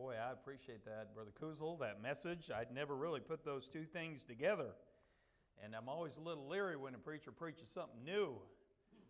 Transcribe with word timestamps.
Boy, 0.00 0.14
I 0.14 0.32
appreciate 0.32 0.86
that, 0.86 1.14
Brother 1.14 1.30
Kuzel, 1.38 1.78
that 1.80 2.00
message. 2.00 2.50
I'd 2.50 2.72
never 2.74 2.96
really 2.96 3.20
put 3.20 3.44
those 3.44 3.68
two 3.68 3.84
things 3.84 4.24
together. 4.24 4.68
And 5.62 5.74
I'm 5.76 5.90
always 5.90 6.16
a 6.16 6.20
little 6.20 6.48
leery 6.48 6.74
when 6.76 6.94
a 6.94 6.98
preacher 6.98 7.30
preaches 7.30 7.68
something 7.68 8.02
new. 8.02 8.32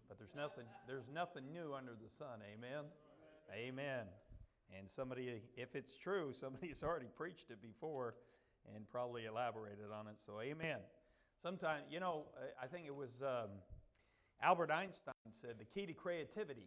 But 0.09 0.19
there's 0.19 0.35
nothing, 0.35 0.65
there's 0.89 1.09
nothing 1.15 1.53
new 1.53 1.75
under 1.75 1.93
the 2.03 2.09
sun. 2.09 2.41
Amen? 2.53 2.87
Amen. 3.55 4.07
And 4.77 4.91
somebody, 4.91 5.43
if 5.57 5.77
it's 5.77 5.97
true, 5.97 6.33
somebody 6.33 6.67
has 6.69 6.83
already 6.83 7.07
preached 7.17 7.53
it 7.53 7.63
before 7.63 8.17
and 8.75 8.89
probably 8.89 9.27
elaborated 9.27 9.93
on 9.97 10.09
it. 10.09 10.17
So, 10.17 10.41
amen. 10.41 10.79
Sometimes, 11.41 11.85
you 11.89 12.01
know, 12.01 12.25
I 12.61 12.67
think 12.67 12.89
it 12.89 12.97
was 12.97 13.23
um, 13.23 13.51
Albert 14.43 14.73
Einstein 14.73 15.15
said 15.31 15.55
the 15.57 15.65
key 15.65 15.87
to 15.87 15.93
creativity 15.93 16.67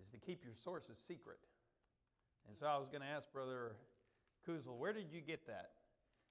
is 0.00 0.06
to 0.10 0.18
keep 0.18 0.44
your 0.44 0.54
sources 0.54 1.02
secret. 1.04 1.38
And 2.46 2.56
so 2.56 2.66
I 2.66 2.76
was 2.78 2.88
going 2.88 3.02
to 3.02 3.08
ask 3.08 3.32
Brother 3.32 3.72
Kuzel, 4.46 4.76
where 4.76 4.92
did 4.92 5.12
you 5.12 5.20
get 5.20 5.46
that? 5.46 5.70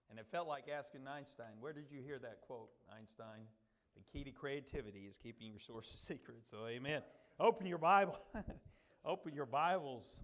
And 0.09 0.19
it 0.19 0.27
felt 0.31 0.47
like 0.47 0.65
asking 0.69 1.01
Einstein, 1.07 1.53
where 1.59 1.73
did 1.73 1.85
you 1.89 2.01
hear 2.01 2.19
that 2.19 2.41
quote, 2.41 2.69
Einstein? 2.95 3.47
The 3.95 4.03
key 4.03 4.23
to 4.23 4.31
creativity 4.31 5.05
is 5.07 5.17
keeping 5.17 5.47
your 5.47 5.59
sources 5.59 5.99
secret. 5.99 6.37
So, 6.49 6.67
amen. 6.67 7.01
Open 7.39 7.65
your 7.65 7.77
Bible. 7.77 8.17
Open 9.05 9.33
your 9.33 9.45
Bibles 9.45 10.21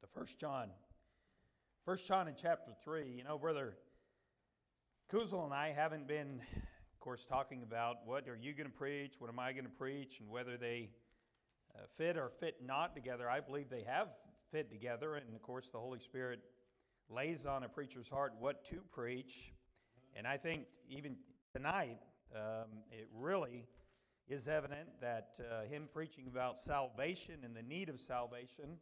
to 0.00 0.08
1 0.12 0.26
John. 0.38 0.70
1 1.84 1.96
John 2.06 2.28
in 2.28 2.34
chapter 2.40 2.72
3. 2.84 3.14
You 3.16 3.24
know, 3.24 3.38
Brother 3.38 3.74
Kuzel 5.12 5.44
and 5.44 5.52
I 5.52 5.72
haven't 5.76 6.08
been, 6.08 6.40
of 6.54 7.00
course, 7.00 7.26
talking 7.26 7.62
about 7.62 8.06
what 8.06 8.28
are 8.28 8.38
you 8.40 8.54
going 8.54 8.70
to 8.70 8.76
preach, 8.76 9.14
what 9.18 9.28
am 9.28 9.38
I 9.38 9.52
going 9.52 9.64
to 9.64 9.70
preach, 9.70 10.20
and 10.20 10.30
whether 10.30 10.56
they 10.56 10.90
uh, 11.76 11.86
fit 11.96 12.16
or 12.16 12.30
fit 12.40 12.56
not 12.64 12.94
together. 12.94 13.28
I 13.28 13.40
believe 13.40 13.68
they 13.70 13.84
have 13.84 14.08
fit 14.50 14.70
together, 14.70 15.16
and 15.16 15.34
of 15.34 15.42
course, 15.42 15.68
the 15.68 15.78
Holy 15.78 15.98
Spirit 15.98 16.40
lays 17.08 17.46
on 17.46 17.64
a 17.64 17.68
preacher's 17.68 18.08
heart 18.08 18.32
what 18.38 18.64
to 18.66 18.76
preach. 18.92 19.52
And 20.16 20.26
I 20.26 20.36
think 20.36 20.64
even 20.88 21.16
tonight, 21.52 21.98
um, 22.34 22.68
it 22.90 23.08
really 23.14 23.66
is 24.28 24.48
evident 24.48 24.88
that 25.00 25.38
uh, 25.40 25.64
him 25.64 25.88
preaching 25.92 26.26
about 26.28 26.58
salvation 26.58 27.36
and 27.44 27.54
the 27.54 27.62
need 27.62 27.88
of 27.88 28.00
salvation, 28.00 28.78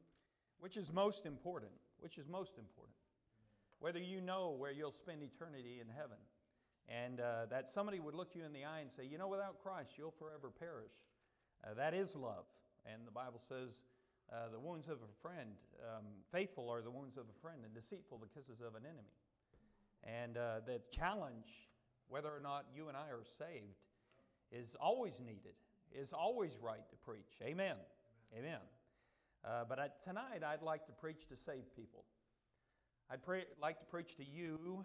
which 0.61 0.77
is 0.77 0.93
most 0.93 1.27
important, 1.27 1.73
which 1.99 2.19
is 2.19 2.29
most 2.29 2.59
important. 2.59 2.97
Whether 3.81 3.99
you 3.99 4.21
know 4.21 4.55
where 4.57 4.71
you'll 4.71 4.93
spend 4.93 5.23
eternity 5.23 5.81
in 5.81 5.89
heaven, 5.89 6.19
and 6.89 7.21
uh, 7.21 7.47
that 7.51 7.69
somebody 7.69 7.99
would 7.99 8.15
look 8.15 8.35
you 8.35 8.45
in 8.45 8.53
the 8.53 8.65
eye 8.65 8.81
and 8.81 8.91
say, 8.93 9.05
You 9.05 9.19
know, 9.19 9.29
without 9.29 9.63
Christ, 9.63 9.93
you'll 9.97 10.13
forever 10.13 10.51
perish. 10.51 10.93
Uh, 11.65 11.75
that 11.75 11.95
is 11.95 12.15
love. 12.15 12.45
And 12.85 13.07
the 13.07 13.11
Bible 13.11 13.41
says, 13.41 13.83
uh, 14.33 14.49
the 14.51 14.59
wounds 14.59 14.89
of 14.89 14.99
a 14.99 15.13
friend, 15.21 15.51
um, 15.83 16.05
faithful 16.33 16.69
are 16.71 16.83
the 16.83 16.91
wounds 16.91 17.17
of 17.17 17.25
a 17.25 17.41
friend, 17.41 17.61
and 17.65 17.75
deceitful 17.75 18.19
the 18.19 18.27
kisses 18.27 18.61
of 18.61 18.75
an 18.75 18.83
enemy. 18.85 19.15
And 20.05 20.37
uh, 20.37 20.61
the 20.67 20.81
challenge, 20.91 21.69
whether 22.09 22.29
or 22.29 22.41
not 22.41 22.67
you 22.75 22.89
and 22.89 22.97
I 22.97 23.09
are 23.11 23.25
saved, 23.25 23.79
is 24.51 24.77
always 24.81 25.21
needed, 25.21 25.55
is 25.93 26.13
always 26.13 26.53
right 26.61 26.89
to 26.91 26.97
preach. 26.97 27.41
Amen. 27.43 27.77
Amen. 28.37 28.45
Amen. 28.45 28.61
Uh, 29.45 29.65
but 29.69 29.79
I, 29.79 29.89
tonight, 30.03 30.43
I'd 30.47 30.63
like 30.63 30.87
to 30.87 30.93
preach 30.93 31.29
to 31.29 31.37
save 31.37 31.75
people. 31.77 32.05
I'd 33.11 33.21
like 33.61 33.79
to 33.81 33.87
preach 33.87 34.17
to 34.17 34.25
you, 34.25 34.85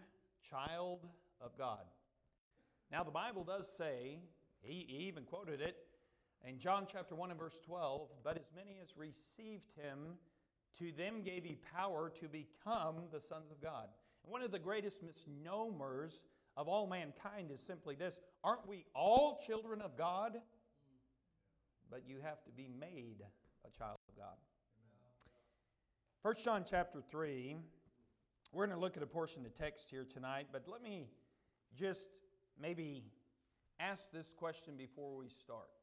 child 0.49 1.07
of 1.39 1.57
God. 1.57 1.85
Now, 2.91 3.03
the 3.03 3.11
Bible 3.11 3.43
does 3.43 3.71
say, 3.71 4.19
he, 4.61 4.85
he 4.87 5.07
even 5.07 5.23
quoted 5.23 5.61
it, 5.61 5.77
in 6.45 6.59
John 6.59 6.85
chapter 6.91 7.15
1 7.15 7.31
and 7.31 7.39
verse 7.39 7.59
12, 7.65 8.09
but 8.23 8.37
as 8.37 8.51
many 8.55 8.79
as 8.81 8.97
received 8.97 9.71
him, 9.75 10.17
to 10.79 10.91
them 10.91 11.21
gave 11.23 11.43
he 11.43 11.57
power 11.75 12.11
to 12.19 12.27
become 12.27 12.95
the 13.11 13.19
sons 13.19 13.51
of 13.51 13.61
God. 13.61 13.87
And 14.23 14.31
one 14.31 14.41
of 14.41 14.51
the 14.51 14.59
greatest 14.59 15.03
misnomers 15.03 16.23
of 16.55 16.67
all 16.67 16.87
mankind 16.87 17.51
is 17.51 17.61
simply 17.61 17.95
this 17.95 18.19
Aren't 18.43 18.67
we 18.67 18.85
all 18.93 19.41
children 19.45 19.81
of 19.81 19.97
God? 19.97 20.37
But 21.89 22.03
you 22.05 22.17
have 22.21 22.43
to 22.43 22.51
be 22.51 22.69
made 22.79 23.23
a 23.65 23.77
child 23.77 23.97
of 24.09 24.17
God. 24.17 24.35
1 26.23 26.35
John 26.43 26.65
chapter 26.69 27.01
3, 27.01 27.55
we're 28.51 28.65
going 28.65 28.75
to 28.75 28.81
look 28.81 28.97
at 28.97 29.03
a 29.03 29.07
portion 29.07 29.45
of 29.45 29.53
text 29.53 29.89
here 29.89 30.05
tonight, 30.05 30.47
but 30.51 30.67
let 30.67 30.81
me 30.81 31.07
just 31.77 32.09
maybe 32.59 33.03
ask 33.79 34.11
this 34.11 34.33
question 34.33 34.75
before 34.75 35.15
we 35.15 35.29
start. 35.29 35.76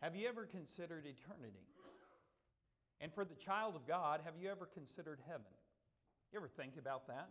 Have 0.00 0.14
you 0.14 0.28
ever 0.28 0.46
considered 0.46 1.04
eternity? 1.06 1.66
And 3.00 3.12
for 3.12 3.24
the 3.24 3.34
child 3.34 3.74
of 3.76 3.86
God, 3.86 4.20
have 4.24 4.34
you 4.40 4.48
ever 4.50 4.66
considered 4.66 5.20
heaven? 5.26 5.46
You 6.32 6.38
ever 6.38 6.48
think 6.48 6.76
about 6.78 7.06
that? 7.08 7.30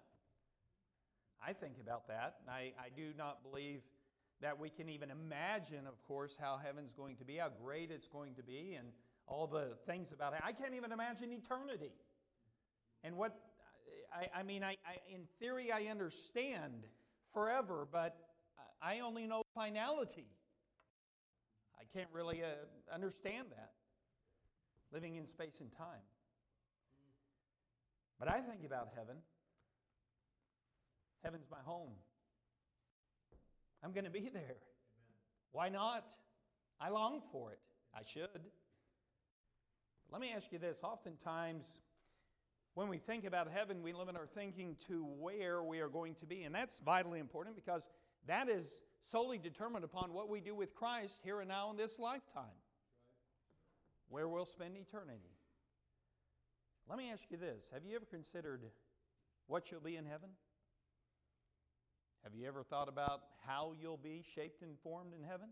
I 1.45 1.53
think 1.53 1.75
about 1.81 2.07
that. 2.07 2.35
I, 2.49 2.73
I 2.79 2.89
do 2.95 3.11
not 3.17 3.43
believe 3.43 3.81
that 4.41 4.59
we 4.59 4.69
can 4.69 4.89
even 4.89 5.11
imagine, 5.11 5.87
of 5.87 6.01
course, 6.07 6.37
how 6.39 6.59
heaven's 6.63 6.93
going 6.93 7.15
to 7.17 7.25
be, 7.25 7.37
how 7.37 7.49
great 7.63 7.91
it's 7.91 8.07
going 8.07 8.35
to 8.35 8.43
be, 8.43 8.75
and 8.77 8.89
all 9.27 9.47
the 9.47 9.77
things 9.85 10.11
about 10.11 10.33
it. 10.33 10.39
I 10.43 10.51
can't 10.51 10.73
even 10.73 10.91
imagine 10.91 11.31
eternity. 11.31 11.91
And 13.03 13.17
what, 13.17 13.37
I, 14.13 14.39
I 14.39 14.43
mean, 14.43 14.63
I, 14.63 14.77
I, 14.85 14.97
in 15.13 15.21
theory, 15.39 15.71
I 15.71 15.85
understand 15.91 16.85
forever, 17.33 17.87
but 17.91 18.15
I 18.81 18.99
only 18.99 19.27
know 19.27 19.43
finality. 19.55 20.27
I 21.79 21.83
can't 21.97 22.09
really 22.11 22.43
uh, 22.43 22.93
understand 22.93 23.47
that, 23.51 23.71
living 24.91 25.15
in 25.15 25.25
space 25.25 25.59
and 25.59 25.71
time. 25.71 26.05
But 28.19 28.29
I 28.29 28.41
think 28.41 28.65
about 28.65 28.89
heaven. 28.95 29.17
Heaven's 31.23 31.47
my 31.51 31.57
home. 31.63 31.91
I'm 33.83 33.91
going 33.91 34.05
to 34.05 34.11
be 34.11 34.29
there. 34.33 34.41
Amen. 34.41 34.55
Why 35.51 35.69
not? 35.69 36.05
I 36.79 36.89
long 36.89 37.21
for 37.31 37.51
it. 37.51 37.59
I 37.93 38.01
should. 38.03 38.29
But 38.33 38.41
let 40.11 40.21
me 40.21 40.31
ask 40.35 40.51
you 40.51 40.59
this 40.59 40.79
oftentimes, 40.83 41.67
when 42.73 42.87
we 42.87 42.97
think 42.97 43.25
about 43.25 43.47
heaven, 43.51 43.81
we 43.81 43.93
limit 43.93 44.15
our 44.15 44.27
thinking 44.27 44.75
to 44.87 45.05
where 45.19 45.63
we 45.63 45.79
are 45.79 45.89
going 45.89 46.15
to 46.15 46.25
be. 46.25 46.43
And 46.43 46.53
that's 46.53 46.79
vitally 46.79 47.19
important 47.19 47.55
because 47.55 47.87
that 48.27 48.49
is 48.49 48.83
solely 49.01 49.37
determined 49.37 49.85
upon 49.85 50.13
what 50.13 50.29
we 50.29 50.39
do 50.39 50.55
with 50.55 50.75
Christ 50.75 51.21
here 51.23 51.39
and 51.39 51.49
now 51.49 51.71
in 51.71 51.77
this 51.77 51.99
lifetime, 51.99 52.43
where 54.09 54.27
we'll 54.27 54.45
spend 54.45 54.75
eternity. 54.77 55.37
Let 56.89 56.97
me 56.97 57.09
ask 57.11 57.23
you 57.29 57.37
this 57.37 57.69
Have 57.73 57.83
you 57.85 57.95
ever 57.95 58.05
considered 58.05 58.61
what 59.47 59.71
you'll 59.71 59.81
be 59.81 59.95
in 59.95 60.05
heaven? 60.05 60.29
Have 62.23 62.35
you 62.35 62.47
ever 62.47 62.63
thought 62.63 62.89
about 62.89 63.21
how 63.45 63.73
you'll 63.79 63.97
be 63.97 64.23
shaped 64.35 64.61
and 64.61 64.77
formed 64.83 65.13
in 65.17 65.23
heaven? 65.23 65.47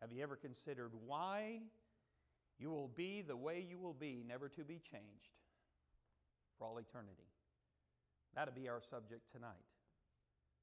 Have 0.00 0.12
you 0.12 0.22
ever 0.22 0.36
considered 0.36 0.92
why 1.06 1.60
you 2.58 2.70
will 2.70 2.88
be 2.88 3.22
the 3.22 3.36
way 3.36 3.66
you 3.68 3.78
will 3.78 3.94
be, 3.94 4.24
never 4.26 4.48
to 4.50 4.62
be 4.62 4.74
changed 4.74 5.34
for 6.58 6.66
all 6.66 6.78
eternity? 6.78 7.26
That'll 8.34 8.54
be 8.54 8.68
our 8.68 8.80
subject 8.80 9.32
tonight. 9.32 9.54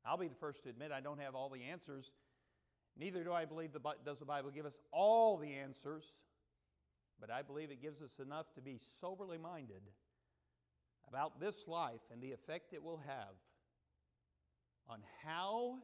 I'll 0.06 0.18
be 0.18 0.28
the 0.28 0.36
first 0.36 0.64
to 0.64 0.70
admit 0.70 0.92
I 0.92 1.02
don't 1.02 1.20
have 1.20 1.36
all 1.36 1.50
the 1.50 1.64
answers. 1.64 2.14
Neither 2.98 3.24
do 3.24 3.32
I 3.32 3.46
believe 3.46 3.72
the, 3.74 3.82
does 4.06 4.20
the 4.20 4.26
Bible 4.26 4.52
give 4.52 4.66
us 4.66 4.80
all 4.92 5.38
the 5.38 5.54
answers, 5.54 6.14
but 7.20 7.32
I 7.32 7.42
believe 7.42 7.72
it 7.72 7.82
gives 7.82 8.02
us 8.02 8.20
enough 8.20 8.54
to 8.56 8.62
be 8.62 8.80
soberly 9.00 9.38
minded 9.38 9.82
about 11.08 11.40
this 11.40 11.68
life 11.68 12.02
and 12.12 12.22
the 12.22 12.32
effect 12.32 12.74
it 12.74 12.84
will 12.84 13.02
have 13.06 13.36
on 14.90 15.00
how 15.24 15.78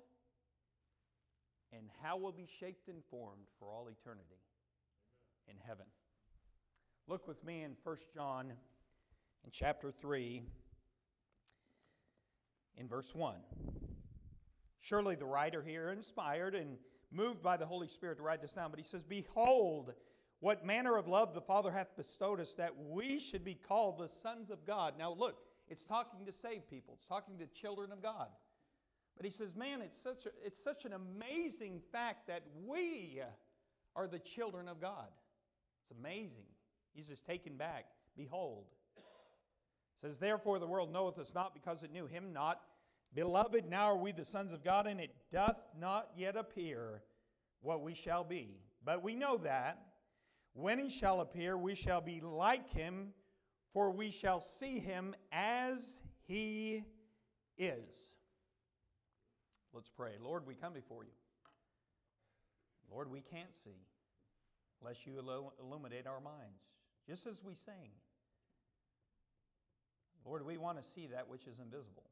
and 1.71 1.87
how 2.01 2.17
we'll 2.17 2.31
be 2.31 2.47
shaped 2.59 2.87
and 2.89 3.03
formed 3.09 3.45
for 3.59 3.69
all 3.69 3.87
eternity 3.87 4.41
in 5.47 5.55
heaven. 5.65 5.85
Look 7.07 7.27
with 7.27 7.43
me 7.43 7.63
in 7.63 7.75
1 7.83 7.97
John 8.13 8.51
in 9.43 9.51
chapter 9.51 9.91
3 9.91 10.43
in 12.77 12.87
verse 12.87 13.13
1. 13.13 13.35
Surely 14.79 15.15
the 15.15 15.25
writer 15.25 15.61
here, 15.61 15.89
inspired 15.89 16.55
and 16.55 16.77
moved 17.11 17.41
by 17.41 17.57
the 17.57 17.65
Holy 17.65 17.87
Spirit 17.87 18.17
to 18.17 18.23
write 18.23 18.41
this 18.41 18.53
down, 18.53 18.69
but 18.69 18.79
he 18.79 18.85
says, 18.85 19.03
Behold, 19.03 19.93
what 20.39 20.65
manner 20.65 20.95
of 20.95 21.07
love 21.07 21.33
the 21.33 21.41
Father 21.41 21.71
hath 21.71 21.95
bestowed 21.97 22.39
us, 22.39 22.53
that 22.53 22.73
we 22.77 23.19
should 23.19 23.43
be 23.43 23.55
called 23.55 23.99
the 23.99 24.07
sons 24.07 24.49
of 24.49 24.65
God. 24.65 24.93
Now, 24.97 25.11
look, 25.11 25.37
it's 25.67 25.85
talking 25.85 26.25
to 26.25 26.31
saved 26.31 26.69
people, 26.69 26.95
it's 26.97 27.07
talking 27.07 27.37
to 27.39 27.47
children 27.47 27.91
of 27.91 28.01
God. 28.01 28.27
But 29.17 29.25
he 29.25 29.31
says, 29.31 29.53
Man, 29.53 29.81
it's 29.81 30.01
such, 30.01 30.25
a, 30.25 30.29
it's 30.45 30.63
such 30.63 30.85
an 30.85 30.93
amazing 30.93 31.81
fact 31.91 32.27
that 32.27 32.43
we 32.65 33.21
are 33.95 34.07
the 34.07 34.19
children 34.19 34.69
of 34.69 34.79
God. 34.79 35.07
It's 35.81 35.99
amazing. 35.99 36.45
He's 36.93 37.07
just 37.07 37.25
taken 37.25 37.57
back. 37.57 37.85
Behold. 38.15 38.65
It 38.95 40.01
says, 40.01 40.19
Therefore 40.19 40.57
the 40.57 40.67
world 40.67 40.93
knoweth 40.93 41.19
us 41.19 41.33
not 41.35 41.53
because 41.53 41.83
it 41.83 41.91
knew 41.91 42.07
him 42.07 42.31
not. 42.31 42.61
Beloved, 43.13 43.69
now 43.69 43.85
are 43.85 43.97
we 43.97 44.11
the 44.11 44.25
sons 44.25 44.53
of 44.53 44.63
God, 44.63 44.85
and 44.85 44.99
it 44.99 45.15
doth 45.31 45.59
not 45.79 46.09
yet 46.15 46.35
appear 46.35 47.01
what 47.61 47.81
we 47.81 47.93
shall 47.93 48.23
be. 48.23 48.59
But 48.85 49.03
we 49.03 49.15
know 49.15 49.37
that 49.37 49.81
when 50.53 50.79
he 50.79 50.89
shall 50.89 51.21
appear, 51.21 51.57
we 51.57 51.75
shall 51.75 52.01
be 52.01 52.21
like 52.21 52.69
him, 52.69 53.09
for 53.73 53.91
we 53.91 54.11
shall 54.11 54.39
see 54.39 54.79
him 54.79 55.15
as 55.31 56.01
he 56.27 56.83
is. 57.57 58.15
Let's 59.73 59.89
pray. 59.89 60.13
Lord, 60.21 60.45
we 60.45 60.55
come 60.55 60.73
before 60.73 61.03
you. 61.03 61.11
Lord, 62.91 63.11
we 63.11 63.21
can't 63.21 63.55
see 63.55 63.85
unless 64.81 65.05
you 65.05 65.19
illuminate 65.61 66.07
our 66.07 66.21
minds, 66.21 66.61
just 67.07 67.27
as 67.27 67.43
we 67.43 67.53
sing. 67.53 67.91
Lord, 70.25 70.45
we 70.45 70.57
want 70.57 70.77
to 70.77 70.83
see 70.83 71.07
that 71.07 71.27
which 71.27 71.47
is 71.47 71.59
invisible. 71.59 72.09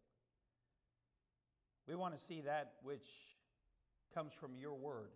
We 1.88 1.96
want 1.96 2.16
to 2.18 2.22
see 2.22 2.42
that 2.42 2.74
which 2.84 3.08
comes 4.14 4.34
from 4.34 4.58
your 4.58 4.76
word. 4.76 5.12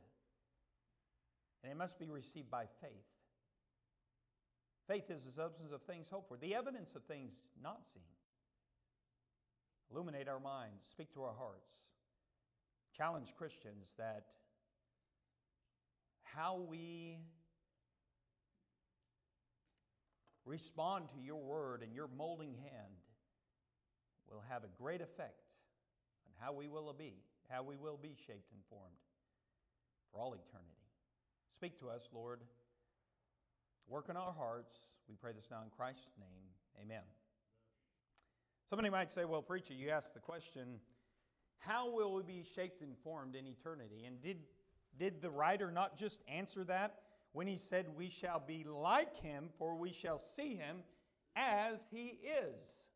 And 1.63 1.71
it 1.71 1.75
must 1.75 1.99
be 1.99 2.09
received 2.09 2.49
by 2.49 2.65
faith. 2.81 2.91
Faith 4.87 5.11
is 5.11 5.25
the 5.25 5.31
substance 5.31 5.71
of 5.71 5.81
things 5.83 6.07
hoped 6.09 6.27
for, 6.27 6.37
the 6.37 6.55
evidence 6.55 6.95
of 6.95 7.03
things 7.03 7.33
not 7.61 7.87
seen. 7.93 8.01
Illuminate 9.91 10.27
our 10.27 10.39
minds, 10.39 10.85
speak 10.89 11.13
to 11.13 11.23
our 11.23 11.35
hearts. 11.37 11.71
Challenge 12.97 13.33
Christians 13.37 13.93
that 13.97 14.25
how 16.23 16.65
we 16.69 17.17
respond 20.45 21.09
to 21.09 21.21
your 21.21 21.41
word 21.41 21.83
and 21.83 21.93
your 21.93 22.09
molding 22.17 22.53
hand 22.53 22.93
will 24.29 24.43
have 24.49 24.63
a 24.63 24.81
great 24.81 25.01
effect 25.01 25.40
how 26.41 26.51
we 26.51 26.67
will 26.67 26.93
be, 26.97 27.13
how 27.49 27.63
we 27.63 27.75
will 27.75 27.99
be 28.01 28.15
shaped 28.15 28.51
and 28.51 28.61
formed 28.69 28.99
for 30.11 30.19
all 30.19 30.33
eternity. 30.33 30.81
Speak 31.55 31.79
to 31.79 31.89
us, 31.89 32.09
Lord. 32.13 32.39
Work 33.87 34.07
in 34.09 34.17
our 34.17 34.33
hearts. 34.33 34.77
We 35.07 35.15
pray 35.15 35.31
this 35.33 35.49
now 35.51 35.61
in 35.63 35.69
Christ's 35.69 36.11
name. 36.19 36.49
Amen. 36.81 37.03
Somebody 38.69 38.89
might 38.89 39.11
say, 39.11 39.25
well, 39.25 39.41
preacher, 39.41 39.73
you 39.73 39.89
asked 39.89 40.13
the 40.13 40.19
question, 40.19 40.79
how 41.59 41.91
will 41.91 42.13
we 42.15 42.23
be 42.23 42.43
shaped 42.55 42.81
and 42.81 42.97
formed 43.03 43.35
in 43.35 43.45
eternity? 43.45 44.05
And 44.05 44.21
did, 44.21 44.37
did 44.97 45.21
the 45.21 45.29
writer 45.29 45.71
not 45.71 45.97
just 45.97 46.21
answer 46.27 46.63
that 46.63 46.95
when 47.33 47.47
he 47.47 47.57
said, 47.57 47.85
We 47.95 48.09
shall 48.09 48.41
be 48.45 48.65
like 48.67 49.21
him, 49.21 49.49
for 49.57 49.75
we 49.75 49.93
shall 49.93 50.17
see 50.17 50.55
him 50.55 50.77
as 51.35 51.87
he 51.91 52.19
is? 52.23 52.89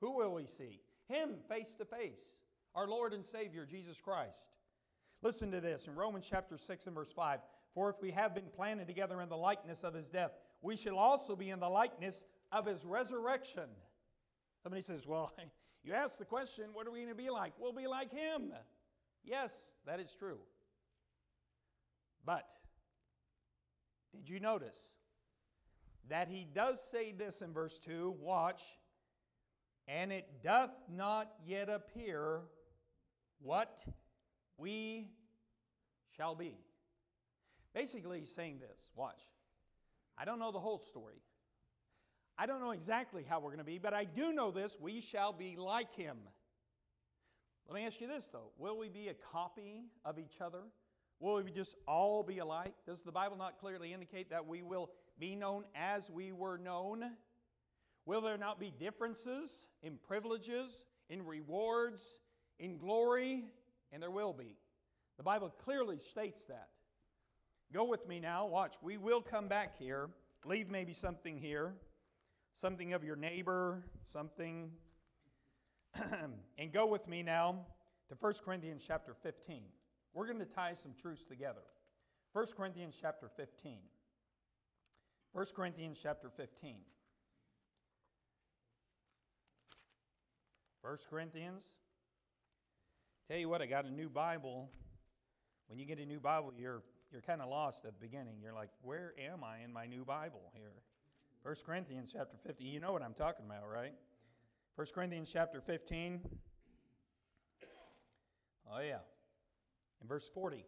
Who 0.00 0.16
will 0.16 0.34
we 0.34 0.46
see? 0.46 0.80
Him 1.08 1.36
face 1.48 1.74
to 1.76 1.84
face, 1.84 2.38
our 2.76 2.86
Lord 2.86 3.14
and 3.14 3.24
Savior, 3.24 3.64
Jesus 3.64 4.00
Christ. 4.00 4.42
Listen 5.22 5.50
to 5.50 5.60
this 5.60 5.88
in 5.88 5.94
Romans 5.94 6.28
chapter 6.30 6.58
6 6.58 6.86
and 6.86 6.94
verse 6.94 7.12
5. 7.12 7.40
For 7.74 7.88
if 7.88 7.96
we 8.00 8.10
have 8.12 8.34
been 8.34 8.48
planted 8.54 8.86
together 8.86 9.20
in 9.22 9.28
the 9.28 9.36
likeness 9.36 9.82
of 9.82 9.94
his 9.94 10.10
death, 10.10 10.32
we 10.60 10.76
shall 10.76 10.98
also 10.98 11.34
be 11.34 11.50
in 11.50 11.58
the 11.58 11.68
likeness 11.68 12.24
of 12.52 12.66
his 12.66 12.84
resurrection. 12.84 13.68
Somebody 14.62 14.82
says, 14.82 15.06
Well, 15.06 15.32
you 15.84 15.94
asked 15.94 16.18
the 16.18 16.24
question, 16.24 16.66
what 16.74 16.86
are 16.86 16.90
we 16.90 16.98
going 16.98 17.08
to 17.08 17.14
be 17.14 17.30
like? 17.30 17.54
We'll 17.58 17.72
be 17.72 17.86
like 17.86 18.12
him. 18.12 18.52
Yes, 19.24 19.74
that 19.86 19.98
is 19.98 20.14
true. 20.14 20.38
But 22.24 22.46
did 24.14 24.28
you 24.28 24.38
notice 24.38 24.96
that 26.08 26.28
he 26.28 26.46
does 26.52 26.82
say 26.82 27.12
this 27.12 27.40
in 27.40 27.52
verse 27.52 27.78
2? 27.78 28.16
Watch. 28.20 28.62
And 29.88 30.12
it 30.12 30.42
doth 30.42 30.72
not 30.92 31.30
yet 31.46 31.68
appear 31.68 32.40
what 33.40 33.78
we 34.58 35.08
shall 36.16 36.34
be. 36.34 36.56
Basically, 37.74 38.20
he's 38.20 38.34
saying 38.34 38.58
this 38.60 38.90
watch. 38.94 39.20
I 40.16 40.24
don't 40.24 40.38
know 40.38 40.52
the 40.52 40.58
whole 40.58 40.78
story. 40.78 41.20
I 42.38 42.46
don't 42.46 42.60
know 42.60 42.70
exactly 42.70 43.24
how 43.26 43.40
we're 43.40 43.50
going 43.50 43.58
to 43.58 43.64
be, 43.64 43.78
but 43.78 43.94
I 43.94 44.04
do 44.04 44.32
know 44.32 44.50
this 44.50 44.76
we 44.80 45.00
shall 45.00 45.32
be 45.32 45.56
like 45.56 45.94
him. 45.94 46.16
Let 47.68 47.74
me 47.74 47.86
ask 47.86 48.00
you 48.00 48.06
this, 48.06 48.28
though. 48.28 48.50
Will 48.58 48.78
we 48.78 48.88
be 48.88 49.08
a 49.08 49.14
copy 49.14 49.84
of 50.04 50.18
each 50.18 50.40
other? 50.40 50.60
Will 51.18 51.42
we 51.42 51.50
just 51.50 51.74
all 51.88 52.22
be 52.22 52.38
alike? 52.38 52.74
Does 52.86 53.02
the 53.02 53.12
Bible 53.12 53.36
not 53.36 53.58
clearly 53.58 53.92
indicate 53.92 54.30
that 54.30 54.46
we 54.46 54.62
will 54.62 54.90
be 55.18 55.34
known 55.34 55.64
as 55.74 56.10
we 56.10 56.30
were 56.30 56.58
known? 56.58 57.04
Will 58.04 58.20
there 58.20 58.38
not 58.38 58.60
be 58.60 58.70
differences 58.70 59.66
in 59.82 59.98
privileges, 60.06 60.86
in 61.08 61.24
rewards, 61.24 62.20
in 62.58 62.78
glory? 62.78 63.44
And 63.92 64.02
there 64.02 64.10
will 64.10 64.32
be. 64.32 64.56
The 65.16 65.22
Bible 65.22 65.54
clearly 65.64 65.98
states 65.98 66.44
that. 66.46 66.68
Go 67.72 67.84
with 67.84 68.06
me 68.06 68.20
now. 68.20 68.46
Watch. 68.46 68.74
We 68.82 68.96
will 68.96 69.20
come 69.20 69.48
back 69.48 69.78
here. 69.78 70.08
Leave 70.44 70.70
maybe 70.70 70.92
something 70.92 71.38
here, 71.38 71.74
something 72.52 72.92
of 72.92 73.02
your 73.02 73.16
neighbor, 73.16 73.82
something. 74.04 74.70
and 76.58 76.72
go 76.72 76.86
with 76.86 77.08
me 77.08 77.22
now 77.22 77.56
to 78.08 78.14
1 78.14 78.34
Corinthians 78.44 78.84
chapter 78.86 79.14
15. 79.22 79.62
We're 80.14 80.26
going 80.26 80.38
to 80.38 80.44
tie 80.44 80.74
some 80.74 80.92
truths 81.00 81.24
together. 81.24 81.62
1 82.32 82.46
Corinthians 82.56 82.96
chapter 83.00 83.28
15. 83.36 83.78
1 85.32 85.44
Corinthians 85.54 85.98
chapter 86.00 86.30
15. 86.30 86.76
1 90.82 90.96
Corinthians. 91.10 91.64
Tell 93.28 93.38
you 93.38 93.48
what, 93.48 93.60
I 93.60 93.66
got 93.66 93.86
a 93.86 93.90
new 93.90 94.08
Bible. 94.08 94.70
When 95.66 95.80
you 95.80 95.84
get 95.84 95.98
a 95.98 96.06
new 96.06 96.20
Bible, 96.20 96.52
you're 96.56 96.82
you're 97.12 97.22
kind 97.22 97.40
of 97.40 97.48
lost 97.48 97.84
at 97.84 97.94
the 97.94 98.00
beginning. 98.00 98.34
You're 98.42 98.52
like, 98.52 98.70
where 98.82 99.14
am 99.18 99.42
I 99.42 99.64
in 99.64 99.72
my 99.72 99.86
new 99.86 100.04
Bible 100.04 100.52
here? 100.54 100.72
1 101.42 101.54
Corinthians 101.64 102.10
chapter 102.12 102.36
15. 102.46 102.66
You 102.66 102.80
know 102.80 102.92
what 102.92 103.02
I'm 103.02 103.14
talking 103.14 103.46
about, 103.46 103.62
right? 103.72 103.94
1 104.74 104.86
Corinthians 104.94 105.30
chapter 105.32 105.60
15. 105.60 106.20
Oh, 108.72 108.80
yeah. 108.80 108.98
In 110.02 110.08
verse 110.08 110.28
40. 110.28 110.64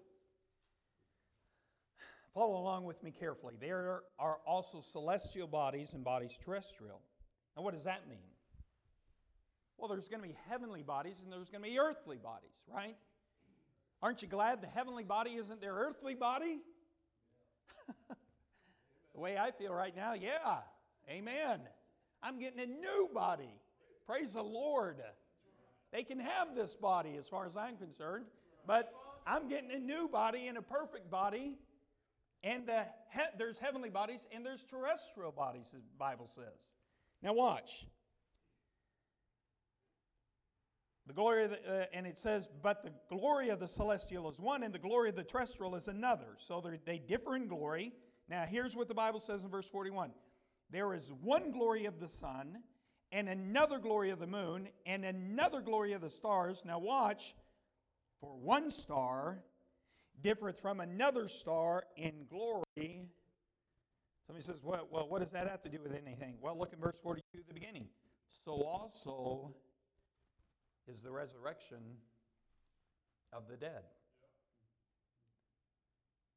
Follow 2.32 2.60
along 2.60 2.84
with 2.84 3.02
me 3.02 3.10
carefully. 3.10 3.54
There 3.60 4.02
are 4.18 4.38
also 4.46 4.80
celestial 4.80 5.48
bodies 5.48 5.92
and 5.94 6.04
bodies 6.04 6.38
terrestrial. 6.44 7.00
Now, 7.56 7.62
what 7.62 7.74
does 7.74 7.84
that 7.84 8.08
mean? 8.08 8.18
Well, 9.78 9.88
there's 9.88 10.08
going 10.08 10.22
to 10.22 10.28
be 10.28 10.36
heavenly 10.48 10.82
bodies 10.82 11.16
and 11.22 11.32
there's 11.32 11.50
going 11.50 11.62
to 11.62 11.70
be 11.70 11.78
earthly 11.78 12.18
bodies, 12.18 12.56
right? 12.72 12.96
Aren't 14.02 14.22
you 14.22 14.28
glad 14.28 14.60
the 14.60 14.66
heavenly 14.66 15.04
body 15.04 15.30
isn't 15.32 15.60
their 15.60 15.74
earthly 15.74 16.14
body? 16.14 16.60
the 19.14 19.20
way 19.20 19.38
I 19.38 19.52
feel 19.52 19.72
right 19.72 19.94
now, 19.94 20.14
yeah. 20.14 20.58
Amen. 21.08 21.60
I'm 22.22 22.38
getting 22.38 22.60
a 22.60 22.66
new 22.66 23.08
body. 23.14 23.54
Praise 24.06 24.32
the 24.32 24.42
Lord. 24.42 24.96
They 25.92 26.02
can 26.02 26.18
have 26.18 26.54
this 26.56 26.74
body 26.74 27.16
as 27.16 27.28
far 27.28 27.46
as 27.46 27.56
I'm 27.56 27.76
concerned, 27.76 28.26
but 28.66 28.92
I'm 29.26 29.48
getting 29.48 29.70
a 29.70 29.78
new 29.78 30.08
body 30.08 30.48
and 30.48 30.58
a 30.58 30.62
perfect 30.62 31.10
body. 31.10 31.56
And 32.42 32.66
the 32.66 32.84
he- 33.12 33.36
there's 33.38 33.58
heavenly 33.58 33.90
bodies 33.90 34.26
and 34.32 34.44
there's 34.44 34.64
terrestrial 34.64 35.32
bodies, 35.32 35.72
the 35.72 35.80
Bible 35.98 36.26
says. 36.26 36.74
Now, 37.22 37.32
watch. 37.32 37.86
The 41.08 41.14
glory 41.14 41.44
of 41.44 41.50
the, 41.52 41.56
uh, 41.56 41.86
and 41.94 42.06
it 42.06 42.18
says, 42.18 42.50
but 42.62 42.82
the 42.82 42.92
glory 43.08 43.48
of 43.48 43.58
the 43.58 43.66
celestial 43.66 44.28
is 44.28 44.38
one, 44.38 44.62
and 44.62 44.74
the 44.74 44.78
glory 44.78 45.08
of 45.08 45.16
the 45.16 45.24
terrestrial 45.24 45.74
is 45.74 45.88
another. 45.88 46.36
So 46.36 46.62
they 46.84 46.98
differ 46.98 47.34
in 47.34 47.48
glory. 47.48 47.94
Now, 48.28 48.44
here's 48.44 48.76
what 48.76 48.88
the 48.88 48.94
Bible 48.94 49.18
says 49.18 49.42
in 49.42 49.48
verse 49.48 49.66
41 49.70 50.12
There 50.70 50.92
is 50.92 51.10
one 51.22 51.50
glory 51.50 51.86
of 51.86 51.98
the 51.98 52.08
sun, 52.08 52.58
and 53.10 53.26
another 53.26 53.78
glory 53.78 54.10
of 54.10 54.18
the 54.18 54.26
moon, 54.26 54.68
and 54.84 55.02
another 55.02 55.62
glory 55.62 55.94
of 55.94 56.02
the 56.02 56.10
stars. 56.10 56.62
Now, 56.66 56.78
watch, 56.78 57.34
for 58.20 58.36
one 58.36 58.70
star 58.70 59.38
differeth 60.22 60.58
from 60.58 60.80
another 60.80 61.26
star 61.26 61.84
in 61.96 62.26
glory. 62.28 63.08
Somebody 64.26 64.44
says, 64.44 64.56
well, 64.62 64.86
well, 64.90 65.08
what 65.08 65.22
does 65.22 65.30
that 65.30 65.48
have 65.48 65.62
to 65.62 65.70
do 65.70 65.78
with 65.82 65.92
anything? 65.94 66.36
Well, 66.42 66.58
look 66.58 66.74
at 66.74 66.78
verse 66.78 66.98
42 67.02 67.38
at 67.38 67.48
the 67.48 67.54
beginning. 67.54 67.86
So 68.28 68.62
also 68.62 69.54
is 70.88 71.00
the 71.00 71.10
resurrection 71.10 71.78
of 73.32 73.48
the 73.48 73.56
dead. 73.56 73.82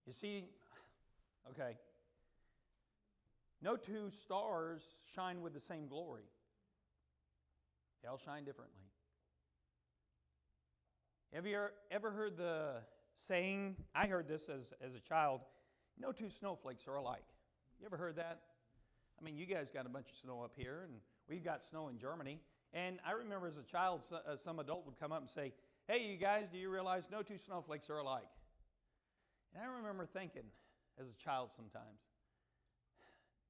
You 0.05 0.13
see, 0.13 0.45
okay, 1.49 1.77
no 3.61 3.75
two 3.75 4.09
stars 4.09 4.83
shine 5.15 5.41
with 5.41 5.53
the 5.53 5.59
same 5.59 5.87
glory, 5.87 6.23
they 8.01 8.09
all 8.09 8.17
shine 8.17 8.43
differently. 8.43 8.75
Have 11.33 11.45
you 11.45 11.57
ever 11.89 12.11
heard 12.11 12.35
the 12.35 12.81
saying? 13.15 13.77
I 13.95 14.07
heard 14.07 14.27
this 14.27 14.49
as, 14.49 14.73
as 14.85 14.95
a 14.95 14.99
child 14.99 15.41
no 16.01 16.11
two 16.11 16.29
snowflakes 16.29 16.87
are 16.87 16.95
alike. 16.95 17.25
You 17.79 17.85
ever 17.85 17.97
heard 17.97 18.15
that? 18.15 18.41
I 19.19 19.23
mean, 19.23 19.35
you 19.35 19.45
guys 19.45 19.69
got 19.71 19.85
a 19.85 19.89
bunch 19.89 20.09
of 20.09 20.17
snow 20.17 20.41
up 20.41 20.53
here, 20.55 20.81
and 20.83 20.93
we've 21.29 21.43
got 21.43 21.63
snow 21.63 21.89
in 21.89 21.97
Germany. 21.97 22.39
And 22.73 22.99
I 23.05 23.11
remember 23.11 23.47
as 23.47 23.57
a 23.57 23.63
child, 23.63 24.01
uh, 24.11 24.35
some 24.35 24.59
adult 24.59 24.85
would 24.85 24.99
come 24.99 25.11
up 25.11 25.19
and 25.19 25.29
say, 25.29 25.53
Hey, 25.87 26.05
you 26.09 26.17
guys, 26.17 26.45
do 26.51 26.57
you 26.57 26.69
realize 26.69 27.09
no 27.11 27.21
two 27.21 27.37
snowflakes 27.37 27.89
are 27.89 27.97
alike? 27.97 28.29
And 29.53 29.63
I 29.63 29.67
remember 29.77 30.05
thinking 30.05 30.43
as 30.99 31.07
a 31.07 31.23
child 31.23 31.49
sometimes, 31.55 31.99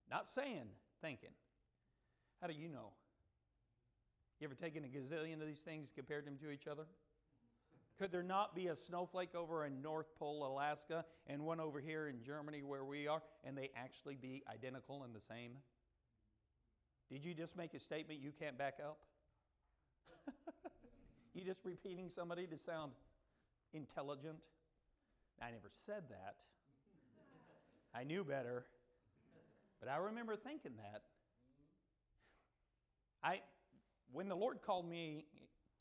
not 0.09 0.27
saying, 0.27 0.65
thinking, 1.01 1.29
How 2.41 2.47
do 2.47 2.53
you 2.53 2.69
know? 2.69 2.93
You 4.39 4.47
ever 4.47 4.55
taken 4.55 4.83
a 4.83 4.87
gazillion 4.87 5.39
of 5.39 5.47
these 5.47 5.59
things, 5.59 5.89
and 5.89 5.95
compared 5.95 6.25
them 6.25 6.37
to 6.37 6.49
each 6.49 6.65
other? 6.65 6.85
Could 7.99 8.11
there 8.11 8.23
not 8.23 8.55
be 8.55 8.67
a 8.67 8.75
snowflake 8.75 9.35
over 9.35 9.63
in 9.63 9.83
North 9.83 10.15
Pole, 10.17 10.43
Alaska, 10.47 11.05
and 11.27 11.43
one 11.43 11.59
over 11.59 11.79
here 11.79 12.07
in 12.07 12.23
Germany 12.23 12.63
where 12.63 12.83
we 12.83 13.05
are, 13.05 13.21
and 13.43 13.55
they 13.55 13.69
actually 13.75 14.15
be 14.15 14.41
identical 14.51 15.03
and 15.03 15.13
the 15.13 15.21
same? 15.21 15.51
Did 17.11 17.23
you 17.23 17.35
just 17.35 17.55
make 17.55 17.75
a 17.75 17.79
statement 17.79 18.19
you 18.19 18.31
can't 18.31 18.57
back 18.57 18.79
up? 18.83 18.97
you 21.33 21.43
just 21.43 21.61
repeating 21.63 22.09
somebody 22.09 22.47
to 22.47 22.57
sound 22.57 22.91
intelligent? 23.73 24.37
I 25.41 25.51
never 25.51 25.71
said 25.85 26.03
that. 26.09 26.35
I 27.93 28.03
knew 28.03 28.23
better. 28.23 28.65
But 29.79 29.89
I 29.89 29.97
remember 29.97 30.35
thinking 30.35 30.73
that. 30.77 31.01
I, 33.23 33.41
when 34.11 34.29
the 34.29 34.35
Lord 34.35 34.61
called 34.61 34.87
me 34.89 35.25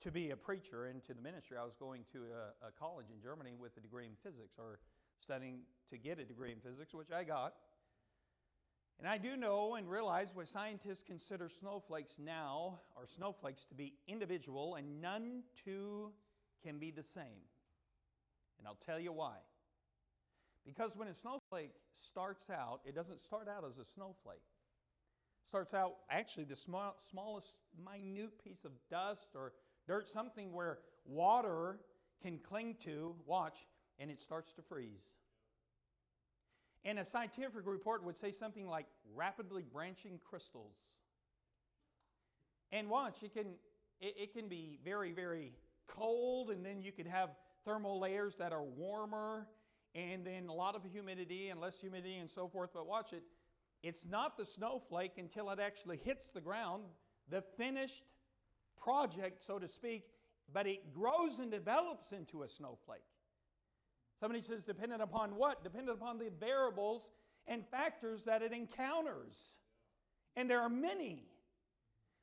to 0.01 0.11
be 0.11 0.31
a 0.31 0.37
preacher 0.37 0.87
into 0.87 1.15
the 1.15 1.21
ministry, 1.21 1.57
I 1.61 1.65
was 1.65 1.75
going 1.79 2.05
to 2.13 2.19
a, 2.19 2.69
a, 2.69 2.71
college 2.73 3.07
in 3.15 3.21
Germany 3.23 3.53
with 3.59 3.77
a 3.77 3.81
degree 3.81 4.07
in 4.07 4.13
physics 4.23 4.55
or 4.59 4.79
studying 5.21 5.61
to 5.91 5.99
get 5.99 6.19
a 6.19 6.25
degree 6.25 6.53
in 6.53 6.59
physics, 6.59 6.95
which 6.95 7.11
I 7.13 7.25
got. 7.25 7.55
And 9.01 9.09
I 9.09 9.17
do 9.17 9.37
know 9.37 9.75
and 9.77 9.91
realize 9.91 10.33
what 10.35 10.47
scientists 10.47 11.03
consider 11.03 11.49
snowflakes 11.49 12.19
now 12.23 12.81
are 12.97 13.07
snowflakes 13.07 13.65
to 13.65 13.75
be 13.75 13.95
individual 14.07 14.75
and 14.75 15.01
none 15.01 15.43
two 15.65 16.13
can 16.63 16.79
be 16.79 16.91
the 16.91 17.03
same. 17.03 17.49
And 18.59 18.69
I'll 18.69 18.79
tell 18.87 19.01
you 19.01 19.13
why. 19.13 19.37
Because 20.67 20.97
when 20.97 21.09
a 21.09 21.15
snowflake 21.15 21.73
starts 21.95 22.51
out, 22.51 22.81
it 22.85 22.95
doesn't 22.95 23.21
start 23.21 23.49
out 23.49 23.65
as 23.67 23.79
a 23.79 23.85
snowflake 23.87 24.43
starts 25.51 25.75
out 25.75 25.97
actually 26.09 26.45
the 26.45 26.55
small, 26.55 26.95
smallest, 27.01 27.57
minute 27.85 28.31
piece 28.45 28.65
of 28.65 28.71
dust 28.89 29.31
or 29.35 29.53
dirt, 29.85 30.09
something 30.09 30.53
where 30.53 30.79
water 31.05 31.81
can 32.23 32.39
cling 32.39 32.77
to, 32.85 33.17
watch, 33.27 33.67
and 33.99 34.13
it 34.13 34.21
starts 34.21 34.53
to 34.53 34.63
freeze. 34.63 35.03
And 36.85 36.99
a 36.99 37.05
scientific 37.05 37.67
report 37.67 38.05
would 38.05 38.17
say 38.17 38.31
something 38.31 38.67
like 38.67 38.87
rapidly 39.15 39.63
branching 39.71 40.19
crystals. 40.29 40.75
And 42.73 42.89
watch, 42.89 43.23
it 43.23 43.35
can, 43.35 43.47
it, 44.01 44.15
it 44.19 44.33
can 44.33 44.49
be 44.49 44.79
very, 44.85 45.13
very 45.13 45.53
cold, 45.87 46.51
and 46.51 46.65
then 46.65 46.81
you 46.81 46.93
could 46.93 47.07
have 47.07 47.31
thermal 47.65 47.99
layers 47.99 48.37
that 48.37 48.53
are 48.53 48.63
warmer, 48.63 49.47
and 49.95 50.25
then 50.25 50.49
a 50.49 50.55
lot 50.55 50.75
of 50.75 50.83
humidity 50.85 51.49
and 51.49 51.61
less 51.61 51.79
humidity 51.79 52.17
and 52.17 52.31
so 52.31 52.49
forth. 52.49 52.71
But 52.73 52.87
watch 52.87 53.13
it, 53.13 53.25
it's 53.83 54.07
not 54.07 54.37
the 54.37 54.47
snowflake 54.47 55.19
until 55.19 55.51
it 55.51 55.59
actually 55.59 55.99
hits 55.99 56.31
the 56.31 56.41
ground, 56.41 56.85
the 57.29 57.43
finished 57.43 58.05
project, 58.83 59.43
so 59.43 59.59
to 59.59 59.69
speak, 59.69 60.05
but 60.53 60.67
it 60.67 60.95
grows 60.95 61.39
and 61.39 61.51
develops 61.51 62.13
into 62.13 62.43
a 62.43 62.49
snowflake. 62.49 63.03
Somebody 64.21 64.43
says, 64.43 64.63
dependent 64.63 65.01
upon 65.01 65.35
what? 65.37 65.65
Dependent 65.65 65.97
upon 65.97 66.19
the 66.19 66.31
variables 66.39 67.09
and 67.47 67.67
factors 67.67 68.25
that 68.25 68.43
it 68.43 68.53
encounters. 68.53 69.57
And 70.37 70.49
there 70.49 70.61
are 70.61 70.69
many, 70.69 71.25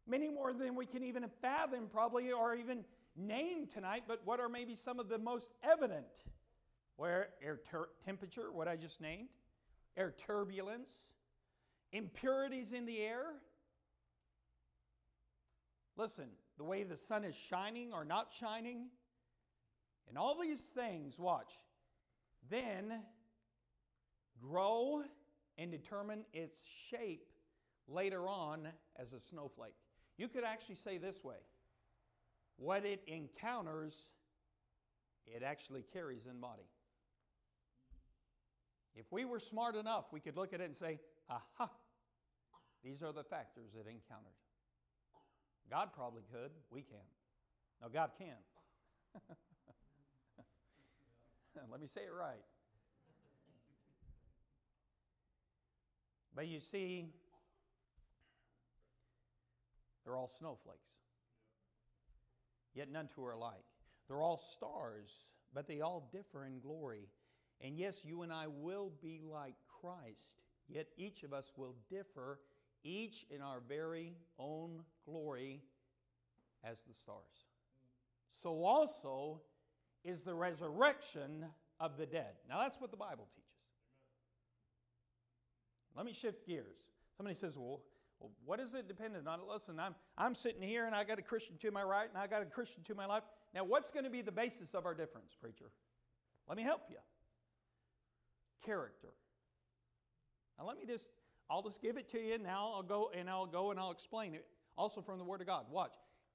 many 0.07 0.29
more 0.29 0.53
than 0.53 0.75
we 0.75 0.85
can 0.85 1.03
even 1.03 1.25
fathom, 1.41 1.87
probably, 1.91 2.31
or 2.31 2.53
even 2.53 2.85
name 3.15 3.65
tonight, 3.65 4.03
but 4.07 4.21
what 4.25 4.39
are 4.39 4.47
maybe 4.47 4.75
some 4.75 4.99
of 4.99 5.09
the 5.09 5.17
most 5.17 5.53
evident? 5.63 6.05
Where 6.97 7.29
air 7.43 7.59
ter- 7.69 7.89
temperature, 8.05 8.51
what 8.51 8.67
I 8.67 8.75
just 8.75 9.01
named, 9.01 9.29
air 9.95 10.13
turbulence, 10.25 11.11
impurities 11.91 12.73
in 12.73 12.85
the 12.85 12.99
air. 12.99 13.25
Listen, 15.95 16.29
the 16.57 16.63
way 16.63 16.83
the 16.83 16.97
sun 16.97 17.23
is 17.23 17.35
shining 17.35 17.91
or 17.91 18.05
not 18.05 18.31
shining, 18.31 18.89
and 20.07 20.17
all 20.17 20.39
these 20.39 20.61
things, 20.61 21.19
watch, 21.19 21.53
then 22.49 23.01
grow 24.41 25.03
and 25.57 25.71
determine 25.71 26.25
its 26.33 26.65
shape 26.89 27.27
later 27.87 28.27
on 28.27 28.67
as 28.99 29.13
a 29.13 29.19
snowflake. 29.19 29.75
You 30.17 30.27
could 30.27 30.43
actually 30.43 30.75
say 30.75 30.97
this 30.97 31.23
way 31.23 31.37
what 32.57 32.85
it 32.85 33.03
encounters, 33.07 34.09
it 35.25 35.43
actually 35.43 35.83
carries 35.93 36.25
in 36.25 36.39
body. 36.39 36.67
If 38.95 39.05
we 39.11 39.25
were 39.25 39.39
smart 39.39 39.75
enough, 39.75 40.05
we 40.11 40.19
could 40.19 40.35
look 40.35 40.53
at 40.53 40.61
it 40.61 40.65
and 40.65 40.75
say, 40.75 40.99
aha, 41.29 41.69
these 42.83 43.03
are 43.03 43.13
the 43.13 43.23
factors 43.23 43.75
it 43.75 43.85
encountered. 43.87 44.33
God 45.69 45.89
probably 45.93 46.23
could. 46.31 46.51
We 46.71 46.81
can't. 46.81 47.01
No, 47.81 47.89
God 47.89 48.11
can. 48.17 48.35
Let 51.71 51.81
me 51.81 51.87
say 51.87 52.01
it 52.01 52.13
right. 52.17 52.43
But 56.35 56.47
you 56.47 56.59
see, 56.59 57.07
they're 60.05 60.15
all 60.15 60.27
snowflakes, 60.27 60.93
yet 62.75 62.91
none 62.91 63.09
two 63.13 63.25
are 63.25 63.31
alike. 63.31 63.63
They're 64.07 64.21
all 64.21 64.37
stars, 64.37 65.31
but 65.53 65.67
they 65.67 65.81
all 65.81 66.07
differ 66.11 66.45
in 66.45 66.59
glory. 66.59 67.07
And 67.59 67.77
yes, 67.77 68.05
you 68.05 68.21
and 68.21 68.31
I 68.31 68.45
will 68.47 68.91
be 69.01 69.19
like 69.23 69.55
Christ, 69.81 70.41
yet 70.69 70.87
each 70.95 71.23
of 71.23 71.33
us 71.33 71.51
will 71.57 71.75
differ 71.89 72.39
each 72.83 73.25
in 73.31 73.41
our 73.41 73.61
very 73.67 74.13
own 74.37 74.83
glory 75.05 75.61
as 76.63 76.81
the 76.81 76.93
stars. 76.93 77.47
So 78.29 78.63
also 78.63 79.41
is 80.07 80.21
the 80.21 80.33
resurrection 80.33 81.45
of 81.79 81.97
the 81.97 82.05
dead. 82.05 82.33
Now 82.49 82.59
that's 82.59 82.79
what 82.79 82.91
the 82.91 82.97
Bible 82.97 83.27
teaches. 83.35 83.43
Let 85.95 86.05
me 86.05 86.13
shift 86.13 86.47
gears. 86.47 86.77
Somebody 87.17 87.35
says, 87.35 87.57
well, 87.57 87.81
well, 88.19 88.31
what 88.45 88.59
is 88.59 88.73
it 88.73 88.87
dependent 88.87 89.27
on? 89.27 89.39
Listen, 89.47 89.79
I'm, 89.79 89.95
I'm 90.17 90.33
sitting 90.33 90.61
here 90.61 90.85
and 90.85 90.95
I 90.95 91.03
got 91.03 91.19
a 91.19 91.23
Christian 91.23 91.57
to 91.57 91.71
my 91.71 91.83
right 91.83 92.07
and 92.07 92.17
I 92.17 92.27
got 92.27 92.41
a 92.41 92.45
Christian 92.45 92.83
to 92.83 92.95
my 92.95 93.05
left. 93.05 93.27
Now, 93.53 93.63
what's 93.63 93.91
going 93.91 94.05
to 94.05 94.09
be 94.09 94.21
the 94.21 94.31
basis 94.31 94.73
of 94.73 94.85
our 94.85 94.93
difference, 94.93 95.35
preacher? 95.39 95.71
Let 96.47 96.57
me 96.57 96.63
help 96.63 96.83
you. 96.89 96.97
Character. 98.65 99.09
Now, 100.57 100.65
let 100.65 100.77
me 100.77 100.85
just 100.87 101.09
I'll 101.49 101.61
just 101.61 101.81
give 101.81 101.97
it 101.97 102.09
to 102.11 102.19
you 102.19 102.37
now. 102.37 102.73
I'll 102.75 102.83
go 102.83 103.11
and 103.17 103.29
I'll 103.29 103.45
go 103.45 103.71
and 103.71 103.79
I'll 103.79 103.91
explain 103.91 104.33
it. 104.33 104.45
Also 104.77 105.01
from 105.01 105.17
the 105.17 105.23
Word 105.23 105.41
of 105.41 105.47
God. 105.47 105.65
Watch. 105.71 105.93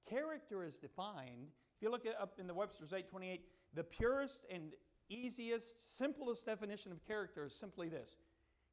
Character 0.08 0.64
is 0.64 0.78
defined. 0.78 1.48
If 1.76 1.82
you 1.82 1.90
look 1.90 2.06
up 2.20 2.34
in 2.38 2.46
the 2.46 2.54
Webster's 2.54 2.92
828, 2.92 3.42
the 3.74 3.84
purest 3.84 4.44
and 4.50 4.72
easiest, 5.08 5.98
simplest 5.98 6.46
definition 6.46 6.92
of 6.92 7.04
character 7.06 7.46
is 7.46 7.54
simply 7.54 7.88
this 7.88 8.18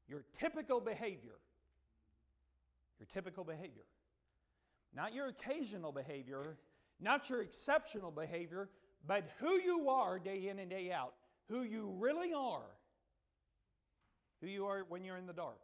your 0.08 0.24
typical 0.40 0.80
behavior. 0.80 1.36
Your 3.00 3.08
typical 3.14 3.44
behavior. 3.44 3.86
Not 4.94 5.14
your 5.14 5.28
occasional 5.28 5.92
behavior, 5.92 6.58
not 7.00 7.30
your 7.30 7.42
exceptional 7.42 8.12
behavior, 8.12 8.70
but 9.08 9.30
who 9.40 9.54
you 9.54 9.88
are 9.90 10.20
day 10.20 10.50
in 10.50 10.60
and 10.60 10.70
day 10.70 10.92
out. 10.92 11.14
Who 11.48 11.62
you 11.62 11.94
really 11.98 12.34
are. 12.34 12.66
Who 14.42 14.48
you 14.48 14.66
are 14.66 14.84
when 14.90 15.06
you're 15.06 15.18
in 15.18 15.28
the 15.28 15.34
dark 15.34 15.60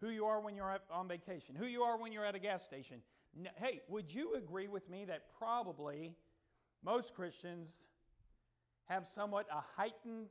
who 0.00 0.08
you 0.08 0.24
are 0.24 0.40
when 0.40 0.54
you're 0.54 0.78
on 0.90 1.08
vacation, 1.08 1.54
who 1.54 1.66
you 1.66 1.82
are 1.82 1.98
when 1.98 2.12
you're 2.12 2.24
at 2.24 2.34
a 2.34 2.38
gas 2.38 2.62
station. 2.62 3.00
Hey, 3.56 3.80
would 3.88 4.12
you 4.12 4.34
agree 4.34 4.68
with 4.68 4.88
me 4.88 5.04
that 5.06 5.24
probably 5.38 6.14
most 6.84 7.14
Christians 7.14 7.84
have 8.86 9.06
somewhat 9.06 9.46
a 9.50 9.62
heightened 9.76 10.28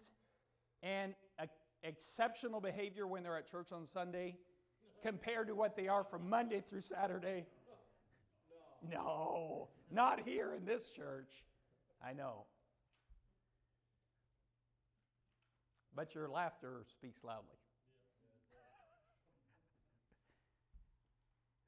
and 0.81 1.13
a 1.39 1.47
exceptional 1.83 2.59
behavior 2.59 3.05
when 3.05 3.23
they're 3.23 3.37
at 3.37 3.49
church 3.49 3.71
on 3.71 3.85
Sunday 3.85 4.35
compared 5.03 5.47
to 5.47 5.55
what 5.55 5.75
they 5.75 5.87
are 5.87 6.03
from 6.03 6.29
Monday 6.29 6.63
through 6.67 6.81
Saturday? 6.81 7.45
No, 8.89 8.97
no 8.97 9.67
not 9.91 10.21
here 10.25 10.53
in 10.53 10.65
this 10.65 10.89
church. 10.89 11.43
I 12.05 12.13
know. 12.13 12.45
But 15.95 16.13
your 16.13 16.27
laughter 16.27 16.83
speaks 16.91 17.23
loudly. 17.23 17.55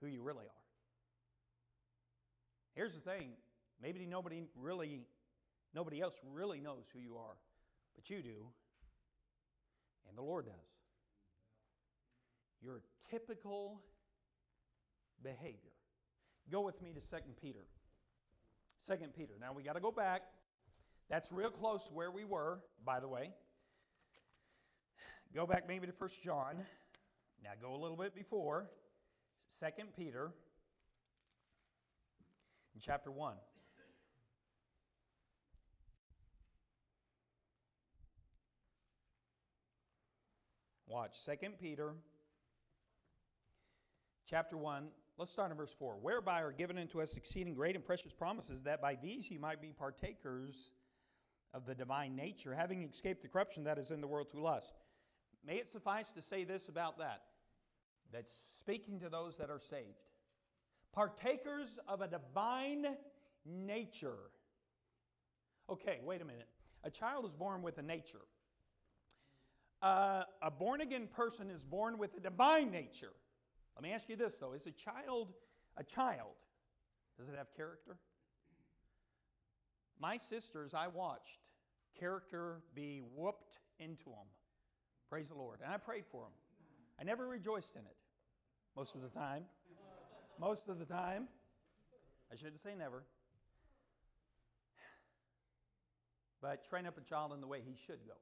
who 0.02 0.08
you 0.08 0.22
really 0.22 0.46
are. 0.46 0.64
Here's 2.76 2.94
the 2.94 3.02
thing 3.02 3.32
maybe 3.82 4.06
nobody 4.06 4.44
really, 4.56 5.02
nobody 5.74 6.02
else 6.02 6.20
really 6.34 6.60
knows 6.60 6.86
who 6.94 7.00
you 7.00 7.18
are, 7.18 7.38
but 7.96 8.10
you 8.10 8.22
do, 8.22 8.48
and 10.08 10.18
the 10.18 10.22
Lord 10.22 10.46
does. 10.46 10.54
Your 12.62 12.82
typical 13.10 13.82
behavior. 15.24 15.72
Go 16.52 16.62
with 16.62 16.82
me 16.82 16.94
to 16.94 17.02
2 17.02 17.18
Peter. 17.42 17.66
2 18.88 18.96
Peter. 19.16 19.34
Now 19.40 19.54
we 19.54 19.64
got 19.64 19.74
to 19.74 19.80
go 19.80 19.92
back. 19.92 20.22
That's 21.10 21.32
real 21.32 21.50
close 21.50 21.86
to 21.88 21.94
where 21.94 22.12
we 22.12 22.24
were, 22.26 22.60
by 22.86 23.00
the 23.00 23.08
way. 23.08 23.32
Go 25.34 25.46
back 25.46 25.68
maybe 25.68 25.88
to 25.88 25.94
1 25.98 26.10
John. 26.24 26.58
Now 27.44 27.52
go 27.62 27.76
a 27.76 27.80
little 27.80 27.98
bit 27.98 28.16
before. 28.16 28.70
2 29.60 29.66
Peter 29.96 30.32
in 32.74 32.82
chapter 32.82 33.12
1. 33.12 33.36
Watch 40.88 41.26
2 41.26 41.50
Peter 41.60 41.94
chapter 44.26 44.56
1. 44.56 44.88
Let's 45.18 45.32
start 45.32 45.52
in 45.52 45.58
verse 45.58 45.76
4. 45.78 45.98
Whereby 46.02 46.42
are 46.42 46.54
given 46.54 46.78
unto 46.78 47.02
us 47.02 47.18
exceeding 47.18 47.54
great 47.54 47.76
and 47.76 47.84
precious 47.84 48.14
promises, 48.14 48.64
that 48.64 48.82
by 48.82 48.96
these 48.96 49.30
ye 49.30 49.38
might 49.38 49.62
be 49.62 49.74
partakers 49.78 50.72
of 51.54 51.66
the 51.66 51.76
divine 51.76 52.16
nature, 52.16 52.56
having 52.56 52.84
escaped 52.84 53.22
the 53.22 53.28
corruption 53.28 53.66
that 53.66 53.78
is 53.78 53.92
in 53.92 54.00
the 54.00 54.08
world 54.08 54.32
through 54.32 54.44
lust. 54.44 54.76
May 55.46 55.56
it 55.56 55.70
suffice 55.70 56.14
to 56.14 56.22
say 56.22 56.46
this 56.46 56.70
about 56.70 57.00
that 57.00 57.24
that's 58.14 58.32
speaking 58.60 59.02
to 59.02 59.10
those 59.10 59.36
that 59.38 59.50
are 59.50 59.60
saved. 59.60 60.06
Partakers 60.94 61.80
of 61.90 62.00
a 62.00 62.08
divine 62.08 62.86
nature. 63.46 64.32
Okay, 65.70 66.00
wait 66.02 66.22
a 66.22 66.26
minute. 66.26 66.48
A 66.86 66.90
child 66.90 67.26
is 67.26 67.34
born 67.34 67.62
with 67.62 67.78
a 67.78 67.82
nature. 67.82 68.22
Uh, 69.82 70.24
a 70.42 70.50
born 70.50 70.82
again 70.82 71.08
person 71.08 71.52
is 71.52 71.64
born 71.64 71.98
with 71.98 72.16
a 72.18 72.20
divine 72.20 72.72
nature. 72.72 73.12
Let 73.76 73.84
me 73.84 73.92
ask 73.92 74.10
you 74.10 74.16
this 74.16 74.38
though: 74.38 74.54
Is 74.54 74.66
a 74.66 74.72
child 74.72 75.34
a 75.78 75.84
child? 75.84 76.34
Does 77.20 77.30
it 77.30 77.36
have 77.38 77.54
character? 77.56 77.98
My 80.00 80.18
sisters, 80.18 80.74
I 80.74 80.88
watched 80.88 81.40
character 82.00 82.62
be 82.76 83.02
whooped 83.16 83.58
into 83.80 84.06
them. 84.06 84.28
Praise 85.10 85.28
the 85.28 85.36
Lord. 85.36 85.60
And 85.64 85.74
I 85.74 85.78
prayed 85.78 86.06
for 86.12 86.24
them. 86.24 86.32
I 87.00 87.04
never 87.04 87.28
rejoiced 87.28 87.76
in 87.76 87.82
it 87.82 87.96
most 88.76 88.96
of 88.96 89.02
the 89.02 89.10
time. 89.10 89.44
most 90.40 90.70
of 90.70 90.80
the 90.80 90.86
time. 90.86 91.28
I 92.32 92.36
shouldn't 92.36 92.60
say 92.60 92.76
never. 92.78 93.04
But 96.42 96.68
train 96.70 96.86
up 96.86 96.98
a 96.98 97.02
child 97.02 97.34
in 97.34 97.42
the 97.42 97.48
way 97.48 97.62
he 97.66 97.76
should 97.86 98.06
go. 98.06 98.14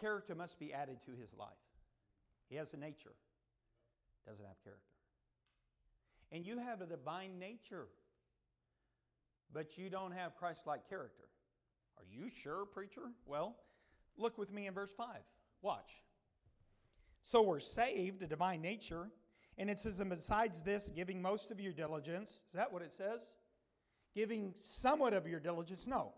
Character 0.00 0.34
must 0.34 0.58
be 0.58 0.72
added 0.72 0.98
to 1.06 1.12
his 1.12 1.32
life. 1.38 1.48
He 2.48 2.56
has 2.56 2.72
a 2.74 2.76
nature, 2.76 3.14
doesn't 4.26 4.44
have 4.44 4.62
character. 4.62 4.82
And 6.32 6.46
you 6.46 6.58
have 6.58 6.80
a 6.80 6.86
divine 6.86 7.38
nature, 7.38 7.86
but 9.52 9.78
you 9.78 9.88
don't 9.88 10.12
have 10.12 10.36
Christ 10.36 10.66
like 10.66 10.88
character. 10.88 11.24
Are 11.96 12.04
you 12.10 12.28
sure, 12.28 12.66
preacher? 12.66 13.02
Well, 13.24 13.56
look 14.16 14.36
with 14.36 14.52
me 14.52 14.66
in 14.66 14.74
verse 14.74 14.92
5. 14.96 15.06
Watch. 15.62 15.92
So 17.22 17.42
we're 17.42 17.60
saved, 17.60 18.22
a 18.22 18.26
divine 18.26 18.60
nature. 18.60 19.08
And 19.56 19.70
it 19.70 19.78
says, 19.78 20.00
and 20.00 20.10
besides 20.10 20.60
this, 20.60 20.90
giving 20.94 21.22
most 21.22 21.50
of 21.50 21.60
your 21.60 21.72
diligence. 21.72 22.42
Is 22.48 22.54
that 22.54 22.72
what 22.72 22.82
it 22.82 22.92
says? 22.92 23.20
Giving 24.14 24.52
somewhat 24.54 25.14
of 25.14 25.26
your 25.26 25.40
diligence? 25.40 25.86
No. 25.86 26.12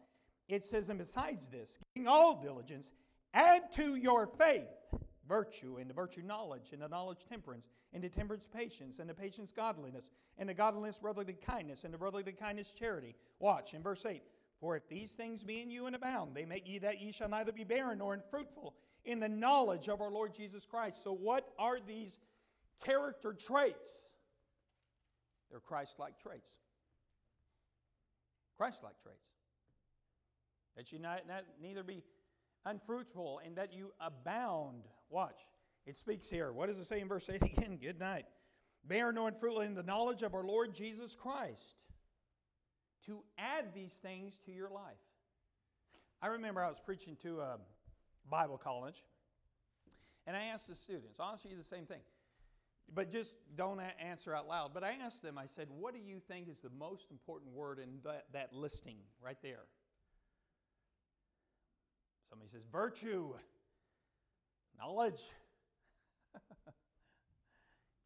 It 0.48 0.64
says, 0.64 0.88
and 0.88 0.98
besides 0.98 1.46
this, 1.48 1.78
giving 1.94 2.08
all 2.08 2.40
diligence, 2.40 2.92
add 3.36 3.70
to 3.72 3.94
your 3.94 4.26
faith 4.26 4.66
virtue, 5.28 5.76
and 5.78 5.88
to 5.88 5.94
virtue 5.94 6.22
knowledge, 6.22 6.70
and 6.72 6.80
to 6.80 6.88
knowledge 6.88 7.26
temperance, 7.28 7.68
and 7.92 8.02
to 8.02 8.08
temperance 8.08 8.48
patience, 8.52 8.98
and 8.98 9.08
to 9.08 9.14
patience 9.14 9.52
godliness, 9.52 10.10
and 10.38 10.48
to 10.48 10.54
godliness 10.54 10.98
brotherly 10.98 11.34
kindness, 11.34 11.84
and 11.84 11.92
to 11.92 11.98
brotherly 11.98 12.32
kindness 12.32 12.70
charity. 12.70 13.14
Watch 13.38 13.74
in 13.74 13.82
verse 13.82 14.04
8. 14.06 14.22
For 14.60 14.76
if 14.76 14.88
these 14.88 15.12
things 15.12 15.42
be 15.42 15.60
in 15.60 15.70
you 15.70 15.86
and 15.86 15.94
abound, 15.94 16.34
they 16.34 16.44
make 16.44 16.68
ye 16.68 16.78
that 16.78 17.00
ye 17.00 17.12
shall 17.12 17.28
neither 17.28 17.52
be 17.52 17.64
barren 17.64 17.98
nor 17.98 18.14
unfruitful 18.14 18.74
in 19.04 19.20
the 19.20 19.28
knowledge 19.28 19.88
of 19.88 20.00
our 20.00 20.10
Lord 20.10 20.34
Jesus 20.34 20.64
Christ. 20.64 21.02
So, 21.02 21.12
what 21.12 21.46
are 21.58 21.78
these 21.86 22.18
character 22.84 23.34
traits? 23.34 24.12
They're 25.50 25.60
Christ 25.60 25.98
like 25.98 26.18
traits. 26.18 26.48
Christ 28.56 28.82
like 28.82 29.00
traits. 29.02 29.18
That 30.76 30.92
you 30.92 30.98
not, 30.98 31.26
not, 31.28 31.44
neither 31.62 31.82
be 31.82 32.02
unfruitful 32.66 33.40
and 33.44 33.56
that 33.56 33.72
you 33.72 33.92
abound. 34.00 34.82
Watch. 35.08 35.40
It 35.86 35.96
speaks 35.96 36.28
here. 36.28 36.52
What 36.52 36.66
does 36.66 36.78
it 36.78 36.86
say 36.86 37.00
in 37.00 37.08
verse 37.08 37.30
8 37.30 37.42
again? 37.42 37.78
Good 37.80 37.98
night. 37.98 38.26
Bear 38.84 39.12
no 39.12 39.26
unfruitful 39.26 39.62
in 39.62 39.74
the 39.74 39.82
knowledge 39.82 40.22
of 40.22 40.34
our 40.34 40.44
Lord 40.44 40.74
Jesus 40.74 41.14
Christ. 41.14 41.76
To 43.06 43.22
add 43.38 43.72
these 43.72 43.94
things 43.94 44.38
to 44.46 44.52
your 44.52 44.68
life. 44.68 44.82
I 46.20 46.28
remember 46.28 46.62
I 46.62 46.68
was 46.68 46.80
preaching 46.84 47.16
to 47.22 47.40
a 47.40 47.58
Bible 48.28 48.58
college. 48.58 49.02
And 50.26 50.36
I 50.36 50.46
asked 50.46 50.66
the 50.66 50.74
students, 50.74 51.20
I'll 51.20 51.32
ask 51.32 51.44
you 51.44 51.56
the 51.56 51.62
same 51.62 51.86
thing, 51.86 52.00
but 52.92 53.10
just 53.10 53.36
don't 53.54 53.80
answer 54.04 54.34
out 54.34 54.48
loud. 54.48 54.72
But 54.74 54.82
I 54.82 54.96
asked 55.04 55.22
them, 55.22 55.38
I 55.38 55.46
said, 55.46 55.68
what 55.70 55.94
do 55.94 56.00
you 56.00 56.18
think 56.18 56.48
is 56.48 56.60
the 56.60 56.70
most 56.76 57.12
important 57.12 57.52
word 57.52 57.78
in 57.78 58.00
that, 58.02 58.24
that 58.32 58.52
listing 58.52 58.96
right 59.22 59.36
there? 59.42 59.62
Somebody 62.28 62.50
says, 62.50 62.62
virtue, 62.70 63.32
knowledge. 64.78 65.22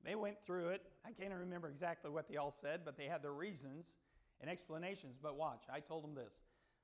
they 0.05 0.15
went 0.15 0.43
through 0.45 0.69
it. 0.69 0.83
I 1.05 1.13
can't 1.13 1.33
remember 1.33 1.69
exactly 1.69 2.11
what 2.11 2.29
they 2.29 2.37
all 2.37 2.51
said, 2.51 2.81
but 2.85 2.97
they 2.97 3.07
had 3.07 3.23
their 3.23 3.33
reasons 3.33 3.97
and 4.41 4.51
explanations. 4.51 5.17
But 5.21 5.37
watch, 5.37 5.63
I 5.73 5.81
told 5.81 6.05
them 6.05 6.15
this 6.15 6.43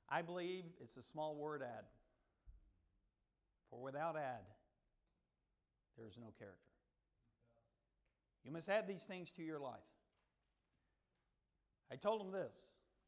I 0.08 0.22
believe 0.22 0.64
it's 0.80 0.96
a 0.96 1.02
small 1.02 1.36
word 1.36 1.62
add. 1.62 1.84
For 3.70 3.80
without 3.80 4.16
add, 4.16 4.46
there 5.96 6.06
is 6.06 6.16
no 6.18 6.32
character. 6.38 6.60
You 8.44 8.52
must 8.52 8.68
add 8.68 8.86
these 8.86 9.02
things 9.02 9.30
to 9.32 9.42
your 9.42 9.58
life. 9.58 9.74
I 11.90 11.96
told 11.96 12.20
them 12.20 12.30
this. 12.30 12.54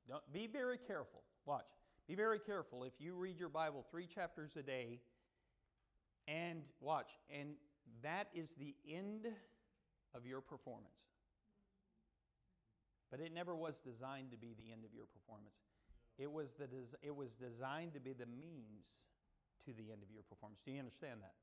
Don't, 0.09 0.23
be 0.33 0.47
very 0.47 0.79
careful. 0.79 1.23
Watch. 1.47 1.67
Be 2.09 2.15
very 2.15 2.39
careful 2.39 2.85
if 2.85 2.95
you 2.99 3.15
read 3.15 3.39
your 3.39 3.51
Bible 3.51 3.85
three 3.91 4.07
chapters 4.07 4.57
a 4.57 4.63
day 4.63 5.01
and 6.27 6.63
watch, 6.81 7.11
and 7.29 7.51
that 8.03 8.29
is 8.35 8.55
the 8.59 8.75
end 8.91 9.27
of 10.15 10.25
your 10.25 10.41
performance. 10.41 10.89
But 13.11 13.21
it 13.21 13.33
never 13.35 13.55
was 13.55 13.79
designed 13.79 14.31
to 14.31 14.39
be 14.39 14.55
the 14.57 14.73
end 14.73 14.85
of 14.85 14.95
your 14.95 15.05
performance. 15.05 15.61
It 16.19 16.33
was, 16.33 16.53
the 16.59 16.67
des- 16.67 16.97
it 17.03 17.15
was 17.15 17.35
designed 17.35 17.93
to 17.93 18.01
be 18.01 18.15
the 18.15 18.27
means 18.27 19.05
to 19.67 19.73
the 19.73 19.93
end 19.93 20.03
of 20.03 20.11
your 20.11 20.23
performance. 20.23 20.63
Do 20.65 20.73
you 20.73 20.79
understand 20.79 21.21
that? 21.21 21.35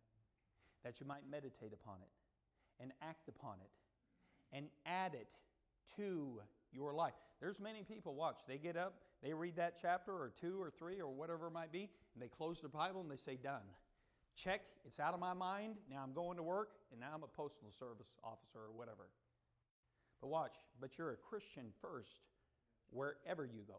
That 0.83 0.99
you 0.99 1.05
might 1.05 1.29
meditate 1.29 1.73
upon 1.73 1.97
it 2.01 2.81
and 2.81 2.91
act 3.03 3.29
upon 3.29 3.57
it 3.61 3.69
and 4.51 4.65
add 4.85 5.13
it 5.13 5.27
to 5.97 6.41
your 6.71 6.93
life. 6.93 7.13
There's 7.39 7.61
many 7.61 7.83
people, 7.83 8.15
watch, 8.15 8.39
they 8.47 8.57
get 8.57 8.75
up, 8.75 8.95
they 9.25 9.33
read 9.33 9.55
that 9.55 9.75
chapter 9.81 10.11
or 10.11 10.31
two 10.39 10.61
or 10.61 10.69
three 10.69 11.01
or 11.01 11.09
whatever 11.09 11.47
it 11.47 11.51
might 11.51 11.71
be, 11.71 11.89
and 12.13 12.21
they 12.21 12.27
close 12.27 12.61
their 12.61 12.69
Bible 12.69 13.01
and 13.01 13.09
they 13.09 13.15
say, 13.15 13.35
Done. 13.35 13.65
Check, 14.35 14.61
it's 14.85 14.99
out 14.99 15.13
of 15.13 15.19
my 15.19 15.33
mind. 15.33 15.77
Now 15.89 16.03
I'm 16.03 16.13
going 16.13 16.37
to 16.37 16.43
work, 16.43 16.69
and 16.91 16.99
now 16.99 17.07
I'm 17.15 17.23
a 17.23 17.27
postal 17.27 17.71
service 17.71 18.13
officer 18.23 18.59
or 18.59 18.71
whatever. 18.71 19.09
But 20.21 20.27
watch, 20.27 20.53
but 20.79 20.97
you're 20.97 21.11
a 21.11 21.15
Christian 21.15 21.71
first 21.81 22.19
wherever 22.91 23.45
you 23.45 23.61
go. 23.67 23.77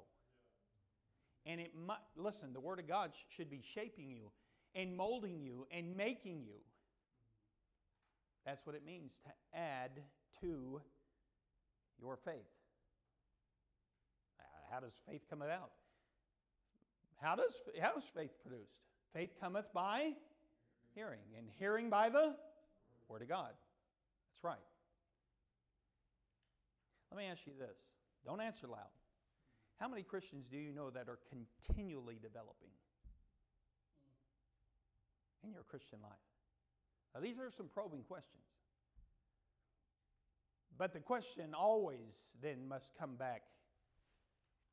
And 1.44 1.60
it 1.60 1.72
mu- 1.76 1.94
listen, 2.16 2.52
the 2.52 2.60
Word 2.60 2.80
of 2.80 2.88
God 2.88 3.12
sh- 3.14 3.36
should 3.36 3.50
be 3.50 3.62
shaping 3.62 4.10
you 4.10 4.32
and 4.74 4.96
molding 4.96 5.38
you 5.38 5.68
and 5.70 5.96
making 5.96 6.42
you. 6.42 6.58
That's 8.44 8.66
what 8.66 8.74
it 8.74 8.84
means 8.84 9.20
to 9.24 9.58
add 9.58 9.90
to 10.40 10.80
your 12.00 12.16
faith. 12.16 12.55
How 14.70 14.80
does 14.80 14.98
faith 15.08 15.22
come 15.28 15.42
about? 15.42 15.70
How 17.20 17.34
does, 17.34 17.62
how 17.80 17.96
is 17.96 18.04
faith 18.04 18.32
produced? 18.42 18.80
Faith 19.12 19.30
cometh 19.40 19.72
by 19.72 20.12
hearing, 20.94 21.20
and 21.36 21.48
hearing 21.58 21.90
by 21.90 22.08
the 22.08 22.36
Word 23.08 23.22
of 23.22 23.28
God. 23.28 23.50
That's 23.50 24.44
right. 24.44 24.56
Let 27.10 27.18
me 27.18 27.26
ask 27.30 27.46
you 27.46 27.52
this. 27.58 27.78
Don't 28.24 28.40
answer 28.40 28.66
loud. 28.66 28.92
How 29.78 29.88
many 29.88 30.02
Christians 30.02 30.48
do 30.48 30.56
you 30.56 30.72
know 30.72 30.90
that 30.90 31.08
are 31.08 31.18
continually 31.28 32.18
developing 32.20 32.70
in 35.44 35.52
your 35.52 35.62
Christian 35.62 35.98
life? 36.02 36.12
Now, 37.14 37.20
these 37.20 37.38
are 37.38 37.50
some 37.50 37.68
probing 37.72 38.02
questions. 38.02 38.42
But 40.76 40.92
the 40.92 41.00
question 41.00 41.54
always 41.54 42.36
then 42.42 42.68
must 42.68 42.90
come 42.98 43.16
back 43.16 43.42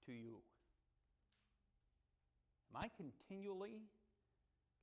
to 0.06 0.12
you. 0.12 0.38
Am 2.74 2.82
I 2.82 2.90
continually? 2.96 3.82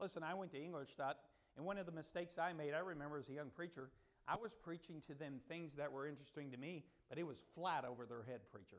Listen, 0.01 0.23
I 0.23 0.35
went 0.35 0.53
to 0.53 0.63
Ingolstadt, 0.63 1.17
and 1.57 1.67
one 1.67 1.79
of 1.79 1.87
the 1.87 1.93
mistakes 1.93 2.39
I 2.39 2.53
made, 2.53 2.73
I 2.75 2.79
remember 2.79 3.19
as 3.19 3.29
a 3.29 3.33
young 3.33 3.51
preacher, 3.55 3.91
I 4.29 4.37
was 4.37 4.55
preaching 4.55 5.03
to 5.09 5.15
them 5.15 5.41
things 5.49 5.73
that 5.77 5.91
were 5.91 6.07
interesting 6.07 6.51
to 6.53 6.57
me, 6.57 6.85
but 7.09 7.19
it 7.19 7.27
was 7.27 7.43
flat 7.55 7.85
over 7.85 8.07
their 8.07 8.23
head, 8.23 8.41
preacher. 8.53 8.79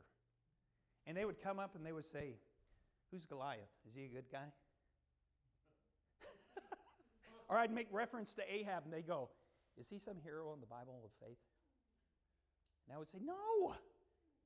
And 1.06 1.18
they 1.18 1.26
would 1.26 1.42
come 1.42 1.60
up 1.60 1.76
and 1.76 1.86
they 1.86 1.92
would 1.92 2.06
say, 2.06 2.36
Who's 3.12 3.26
Goliath? 3.26 3.60
Is 3.88 3.94
he 3.94 4.06
a 4.06 4.08
good 4.08 4.32
guy? 4.32 4.48
or 7.50 7.58
I'd 7.58 7.72
make 7.72 7.88
reference 7.92 8.34
to 8.36 8.44
Ahab 8.50 8.86
and 8.86 8.94
they 8.94 9.02
go, 9.02 9.30
Is 9.78 9.90
he 9.90 10.00
some 10.00 10.16
hero 10.24 10.54
in 10.54 10.62
the 10.62 10.68
Bible 10.68 11.02
of 11.04 11.12
faith? 11.20 11.40
And 12.88 12.96
I 12.96 13.00
would 13.00 13.10
say, 13.10 13.18
No, 13.22 13.76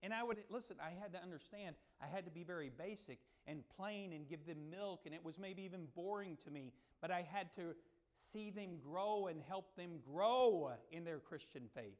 And 0.03 0.13
I 0.13 0.23
would, 0.23 0.37
listen, 0.49 0.75
I 0.79 0.91
had 1.01 1.13
to 1.13 1.21
understand, 1.21 1.75
I 2.01 2.05
had 2.07 2.25
to 2.25 2.31
be 2.31 2.43
very 2.43 2.69
basic 2.77 3.19
and 3.47 3.63
plain 3.75 4.13
and 4.13 4.27
give 4.27 4.45
them 4.45 4.69
milk, 4.69 5.01
and 5.05 5.15
it 5.15 5.23
was 5.23 5.39
maybe 5.39 5.63
even 5.63 5.87
boring 5.95 6.37
to 6.45 6.51
me, 6.51 6.73
but 7.01 7.11
I 7.11 7.27
had 7.29 7.53
to 7.55 7.75
see 8.17 8.49
them 8.49 8.77
grow 8.83 9.27
and 9.27 9.41
help 9.47 9.75
them 9.75 9.99
grow 10.05 10.71
in 10.91 11.03
their 11.03 11.19
Christian 11.19 11.63
faith. 11.73 11.99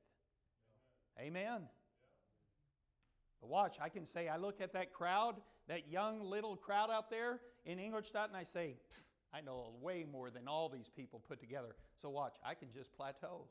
Amen. 1.19 1.61
But 3.41 3.49
watch, 3.49 3.77
I 3.81 3.89
can 3.89 4.05
say, 4.05 4.27
I 4.27 4.37
look 4.37 4.61
at 4.61 4.73
that 4.73 4.93
crowd, 4.93 5.35
that 5.67 5.89
young 5.89 6.21
little 6.21 6.55
crowd 6.55 6.89
out 6.91 7.09
there 7.09 7.39
in 7.65 7.79
Ingolstadt, 7.79 8.27
and 8.27 8.37
I 8.37 8.43
say, 8.43 8.75
I 9.33 9.41
know 9.41 9.73
way 9.81 10.05
more 10.09 10.29
than 10.29 10.47
all 10.47 10.69
these 10.69 10.89
people 10.95 11.21
put 11.27 11.39
together. 11.39 11.75
So 12.01 12.09
watch, 12.09 12.35
I 12.45 12.53
can 12.53 12.69
just 12.73 12.95
plateau. 12.95 13.47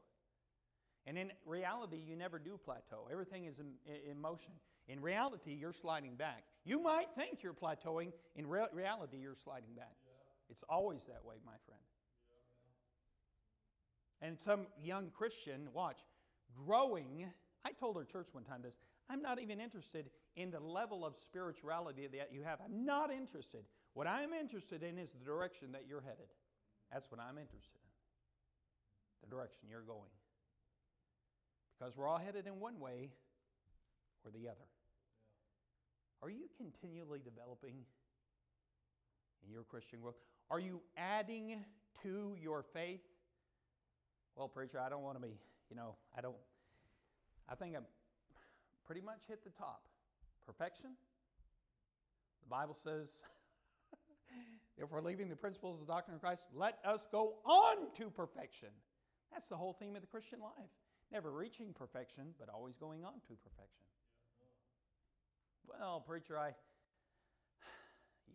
And 1.07 1.19
in 1.19 1.33
reality, 1.45 1.99
you 2.07 2.17
never 2.17 2.39
do 2.39 2.59
plateau. 2.63 3.09
Everything 3.13 3.45
is 3.45 3.59
in, 3.59 3.73
in 4.11 4.21
motion. 4.21 4.53
In 4.89 5.01
reality, 5.01 5.53
you're 5.59 5.73
sliding 5.73 6.15
back. 6.15 6.45
You 6.65 6.83
might 6.83 7.09
think 7.17 7.43
you're 7.43 7.55
plateauing. 7.55 8.13
In 8.37 8.47
re- 8.47 8.69
reality, 8.73 9.19
you're 9.19 9.35
sliding 9.35 9.75
back. 9.77 9.95
Yeah. 10.07 10.13
It's 10.51 10.65
always 10.69 11.05
that 11.07 11.25
way, 11.25 11.37
my 11.45 11.57
friend. 11.67 11.83
Yeah. 14.21 14.29
And 14.29 14.41
some 14.41 14.67
young 14.83 15.11
Christian, 15.11 15.69
watch, 15.73 15.99
growing. 16.67 17.27
I 17.65 17.73
told 17.73 17.97
our 17.97 18.05
church 18.05 18.29
one 18.33 18.45
time 18.45 18.63
this 18.63 18.79
I'm 19.11 19.21
not 19.21 19.41
even 19.41 19.61
interested 19.61 20.11
in 20.37 20.51
the 20.51 20.61
level 20.61 21.05
of 21.05 21.17
spirituality 21.17 22.07
that 22.07 22.33
you 22.33 22.43
have. 22.43 22.61
I'm 22.65 22.85
not 22.85 23.11
interested. 23.11 23.65
What 23.93 24.07
I'm 24.07 24.33
interested 24.33 24.83
in 24.83 24.99
is 24.99 25.13
the 25.13 25.25
direction 25.25 25.73
that 25.73 25.85
you're 25.89 26.01
headed. 26.01 26.29
That's 26.93 27.11
what 27.11 27.21
I'm 27.21 27.39
interested 27.39 27.77
in. 27.77 29.29
The 29.29 29.35
direction 29.35 29.69
you're 29.71 29.83
going. 29.83 30.11
Because 31.85 31.99
we're 31.99 32.09
all 32.09 32.19
headed 32.19 32.47
in 32.47 32.61
one 32.61 32.81
way 32.81 33.11
or 34.25 34.31
the 34.31 34.49
other. 34.49 34.65
Are 36.23 36.31
you 36.31 36.49
continually 36.57 37.21
developing 37.23 37.75
in 39.45 39.53
your 39.53 39.65
Christian 39.65 40.01
growth? 40.01 40.15
Are 40.51 40.59
you 40.59 40.81
adding 40.97 41.63
to 42.03 42.37
your 42.41 42.63
faith? 42.63 43.03
Well, 44.35 44.49
preacher, 44.49 44.81
I 44.81 44.89
don't 44.89 45.03
want 45.03 45.21
to 45.21 45.23
be, 45.23 45.35
you 45.69 45.77
know, 45.77 45.97
I 46.17 46.23
don't, 46.23 46.37
I 47.51 47.55
think 47.55 47.77
I'm 47.77 47.85
pretty 48.87 49.03
much 49.03 49.21
hit 49.29 49.45
the 49.45 49.51
top. 49.51 49.83
Perfection? 50.47 50.91
The 52.45 52.49
Bible 52.49 52.79
says, 52.83 53.11
if 54.79 54.91
we're 54.91 55.03
leaving 55.03 55.29
the 55.29 55.37
principles 55.37 55.79
of 55.79 55.87
the 55.87 55.93
doctrine 55.93 56.15
of 56.15 56.23
Christ, 56.23 56.47
let 56.55 56.79
us 56.83 57.07
go 57.13 57.35
on 57.45 57.93
to 57.99 58.09
perfection. 58.09 58.71
That's 59.31 59.49
the 59.49 59.57
whole 59.57 59.75
theme 59.75 59.97
of 59.97 60.01
the 60.01 60.09
Christian 60.09 60.41
life. 60.41 60.71
Never 61.15 61.31
reaching 61.31 61.73
perfection, 61.73 62.25
but 62.41 62.49
always 62.53 62.75
going 62.75 63.05
on 63.05 63.13
to 63.13 63.35
perfection. 63.45 63.87
Well, 65.65 66.03
preacher, 66.05 66.37
I, 66.37 66.51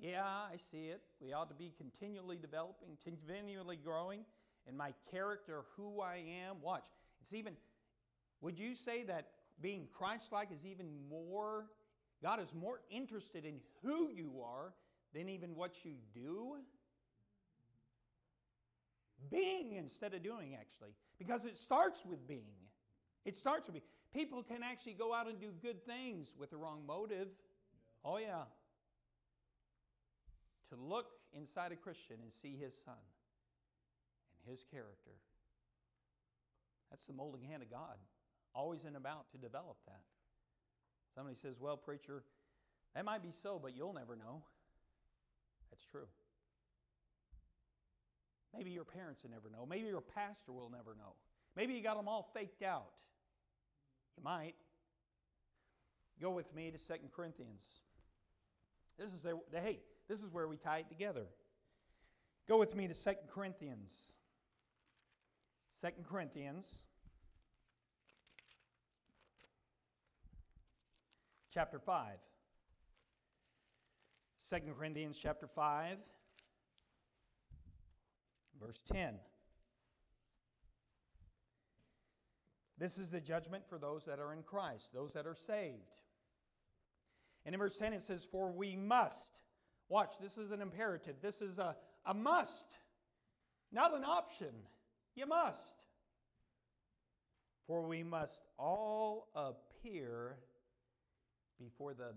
yeah, 0.02 0.24
I 0.24 0.56
see 0.56 0.86
it. 0.86 1.02
We 1.20 1.34
ought 1.34 1.50
to 1.50 1.56
be 1.56 1.74
continually 1.78 2.38
developing, 2.38 2.98
continually 3.04 3.76
growing 3.76 4.22
in 4.65 4.78
my 4.78 4.94
character, 5.12 5.63
who 5.76 6.00
I 6.00 6.24
am. 6.48 6.62
Watch. 6.62 6.86
It's 7.20 7.34
even, 7.34 7.52
would 8.39 8.58
you 8.58 8.76
say 8.76 9.04
that 9.04 9.28
being 9.62 9.89
Christ 9.92 10.32
like 10.32 10.50
is 10.50 10.65
even 10.65 10.88
more, 11.10 11.65
God 12.24 12.39
is 12.39 12.54
more 12.56 12.80
interested 12.89 13.44
in 13.44 13.56
who 13.84 14.10
you 14.10 14.42
are 14.42 14.74
than 15.13 15.28
even 15.28 15.54
what 15.54 15.84
you 15.84 15.96
do? 16.13 16.56
Being 19.30 19.74
instead 19.74 20.13
of 20.13 20.24
doing, 20.24 20.56
actually, 20.58 20.92
because 21.18 21.44
it 21.44 21.58
starts 21.58 22.06
with 22.06 22.26
being. 22.26 22.69
It 23.26 23.38
starts 23.38 23.68
with 23.68 23.76
me. 23.76 23.82
People 24.14 24.44
can 24.44 24.64
actually 24.64 24.94
go 24.94 25.14
out 25.14 25.28
and 25.28 25.40
do 25.40 25.52
good 25.62 25.86
things 25.86 26.34
with 26.38 26.50
the 26.50 26.58
wrong 26.58 26.84
motive. 26.88 27.28
Oh, 28.04 28.18
yeah. 28.18 28.44
To 30.70 30.76
look 30.76 31.08
inside 31.34 31.72
a 31.72 31.76
Christian 31.76 32.18
and 32.22 32.32
see 32.32 32.56
his 32.60 32.76
son 32.76 32.96
and 34.34 34.52
his 34.52 34.64
character. 34.72 35.12
That's 36.90 37.06
the 37.06 37.14
molding 37.14 37.44
hand 37.44 37.62
of 37.62 37.70
God 37.70 37.98
always 38.56 38.84
and 38.86 38.96
about 38.96 39.32
to 39.32 39.38
develop 39.38 39.78
that. 39.88 40.02
Somebody 41.16 41.36
says, 41.36 41.56
Well, 41.60 41.78
preacher, 41.78 42.24
that 42.96 43.06
might 43.06 43.24
be 43.24 43.32
so, 43.32 43.60
but 43.62 43.76
you'll 43.76 43.94
never 43.94 44.16
know. 44.16 44.44
That's 45.70 45.84
true. 45.86 46.08
Maybe 48.56 48.72
your 48.72 48.84
parents 48.84 49.24
will 49.24 49.32
never 49.32 49.50
know. 49.50 49.66
Maybe 49.66 49.88
your 49.88 50.02
pastor 50.02 50.52
will 50.52 50.72
never 50.72 50.96
know. 50.96 51.14
Maybe 51.60 51.74
you 51.74 51.84
got 51.84 51.98
them 51.98 52.08
all 52.08 52.32
faked 52.34 52.63
out. 52.63 52.86
You 54.15 54.24
might. 54.24 54.56
Go 56.22 56.32
with 56.32 56.56
me 56.56 56.72
to 56.72 56.78
Second 56.78 57.10
Corinthians. 57.13 57.65
This 58.98 59.12
is 59.12 59.24
the, 59.24 59.38
the 59.52 59.60
hey, 59.60 59.82
this 60.08 60.24
is 60.24 60.32
where 60.32 60.48
we 60.48 60.56
tie 60.56 60.78
it 60.78 60.88
together. 60.88 61.26
Go 62.48 62.58
with 62.58 62.78
me 62.78 62.88
to 62.88 62.93
Second 62.93 63.28
Corinthians. 63.28 64.13
Second 65.74 66.06
Corinthians 66.06 66.84
chapter 71.54 71.78
5. 71.78 72.13
2 74.50 74.56
Corinthians 74.78 75.19
chapter 75.22 75.45
5, 75.45 75.98
verse 78.62 78.80
10. 78.89 79.15
This 82.80 82.98
is 82.98 83.10
the 83.10 83.20
judgment 83.20 83.68
for 83.68 83.78
those 83.78 84.06
that 84.06 84.20
are 84.20 84.34
in 84.34 84.42
Christ, 84.42 84.94
those 84.94 85.13
that 85.13 85.28
are 85.28 85.36
saved. 85.36 85.94
And 87.46 87.54
in 87.54 87.60
verse 87.60 87.78
10 87.78 87.94
it 87.94 88.02
says, 88.02 88.26
For 88.26 88.52
we 88.52 88.76
must. 88.76 89.42
Watch, 89.89 90.13
this 90.22 90.38
is 90.38 90.52
an 90.52 90.62
imperative. 90.62 91.15
This 91.22 91.42
is 91.42 91.60
a, 91.60 91.76
a 92.06 92.13
must, 92.13 92.68
not 93.72 93.96
an 93.96 94.04
option. 94.04 94.54
You 95.15 95.26
must. 95.26 95.84
For 97.68 97.82
we 97.82 98.04
must 98.04 98.46
all 98.58 99.28
appear 99.36 100.38
before 101.60 101.94
the 101.94 102.13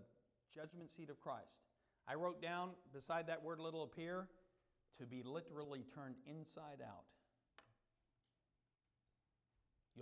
judgment 0.55 0.91
seat 0.91 1.11
of 1.11 1.21
Christ. 1.21 1.67
I 2.07 2.15
wrote 2.15 2.41
down 2.41 2.71
beside 2.93 3.27
that 3.27 3.43
word 3.43 3.59
little 3.59 3.83
appear 3.83 4.29
to 4.99 5.07
be 5.07 5.23
literally 5.23 5.85
turned 5.95 6.17
inside 6.27 6.83
out. 6.83 7.05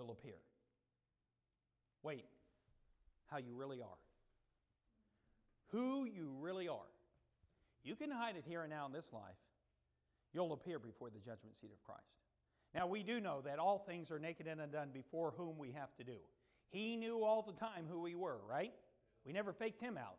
You'll 0.00 0.12
appear. 0.12 0.38
Wait, 2.02 2.24
how 3.26 3.36
you 3.36 3.54
really 3.54 3.82
are. 3.82 3.98
Who 5.72 6.06
you 6.06 6.30
really 6.40 6.68
are. 6.68 6.88
You 7.84 7.96
can 7.96 8.10
hide 8.10 8.36
it 8.36 8.44
here 8.48 8.62
and 8.62 8.70
now 8.70 8.86
in 8.86 8.92
this 8.92 9.12
life. 9.12 9.36
You'll 10.32 10.54
appear 10.54 10.78
before 10.78 11.10
the 11.10 11.18
judgment 11.18 11.54
seat 11.60 11.70
of 11.70 11.82
Christ. 11.82 12.00
Now, 12.74 12.86
we 12.86 13.02
do 13.02 13.20
know 13.20 13.42
that 13.44 13.58
all 13.58 13.78
things 13.78 14.10
are 14.10 14.18
naked 14.18 14.46
and 14.46 14.58
undone 14.58 14.88
before 14.90 15.34
whom 15.36 15.58
we 15.58 15.72
have 15.72 15.94
to 15.98 16.04
do. 16.04 16.16
He 16.70 16.96
knew 16.96 17.22
all 17.22 17.42
the 17.42 17.52
time 17.52 17.84
who 17.86 18.00
we 18.00 18.14
were, 18.14 18.38
right? 18.48 18.72
We 19.26 19.34
never 19.34 19.52
faked 19.52 19.82
him 19.82 19.98
out. 19.98 20.16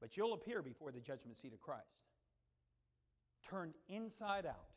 But 0.00 0.16
you'll 0.16 0.34
appear 0.34 0.62
before 0.62 0.92
the 0.92 1.00
judgment 1.00 1.36
seat 1.36 1.52
of 1.52 1.60
Christ. 1.60 1.82
Turned 3.50 3.74
inside 3.88 4.46
out. 4.46 4.68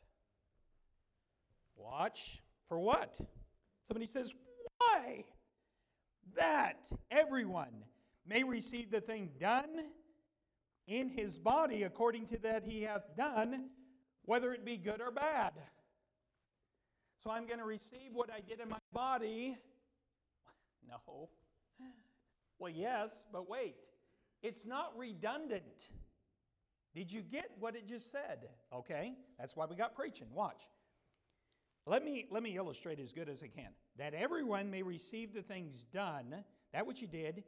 Watch 1.76 2.42
for 2.68 2.80
what? 2.80 3.16
Somebody 3.90 4.06
says, 4.06 4.32
Why? 4.78 5.24
That 6.36 6.86
everyone 7.10 7.84
may 8.24 8.44
receive 8.44 8.92
the 8.92 9.00
thing 9.00 9.30
done 9.40 9.84
in 10.86 11.08
his 11.08 11.38
body 11.38 11.82
according 11.82 12.26
to 12.26 12.38
that 12.38 12.62
he 12.62 12.82
hath 12.82 13.16
done, 13.16 13.70
whether 14.26 14.52
it 14.52 14.64
be 14.64 14.76
good 14.76 15.00
or 15.00 15.10
bad. 15.10 15.54
So 17.18 17.32
I'm 17.32 17.48
going 17.48 17.58
to 17.58 17.64
receive 17.64 18.12
what 18.12 18.30
I 18.30 18.40
did 18.40 18.60
in 18.60 18.68
my 18.68 18.78
body. 18.92 19.56
No. 20.88 21.28
Well, 22.58 22.72
yes, 22.72 23.24
but 23.32 23.48
wait. 23.48 23.76
It's 24.42 24.66
not 24.66 24.92
redundant. 24.96 25.88
Did 26.94 27.12
you 27.12 27.20
get 27.20 27.50
what 27.60 27.76
it 27.76 27.86
just 27.86 28.10
said? 28.10 28.48
Okay, 28.74 29.14
that's 29.38 29.54
why 29.54 29.66
we 29.66 29.76
got 29.76 29.94
preaching. 29.94 30.26
Watch. 30.32 30.62
Let 31.86 32.04
me, 32.04 32.26
let 32.30 32.42
me 32.42 32.56
illustrate 32.56 33.00
as 33.00 33.12
good 33.12 33.28
as 33.28 33.42
I 33.42 33.48
can. 33.48 33.70
That 33.96 34.14
everyone 34.14 34.70
may 34.70 34.82
receive 34.82 35.34
the 35.34 35.42
things 35.42 35.84
done, 35.92 36.44
that 36.72 36.86
which 36.86 37.00
you 37.00 37.08
did, 37.08 37.44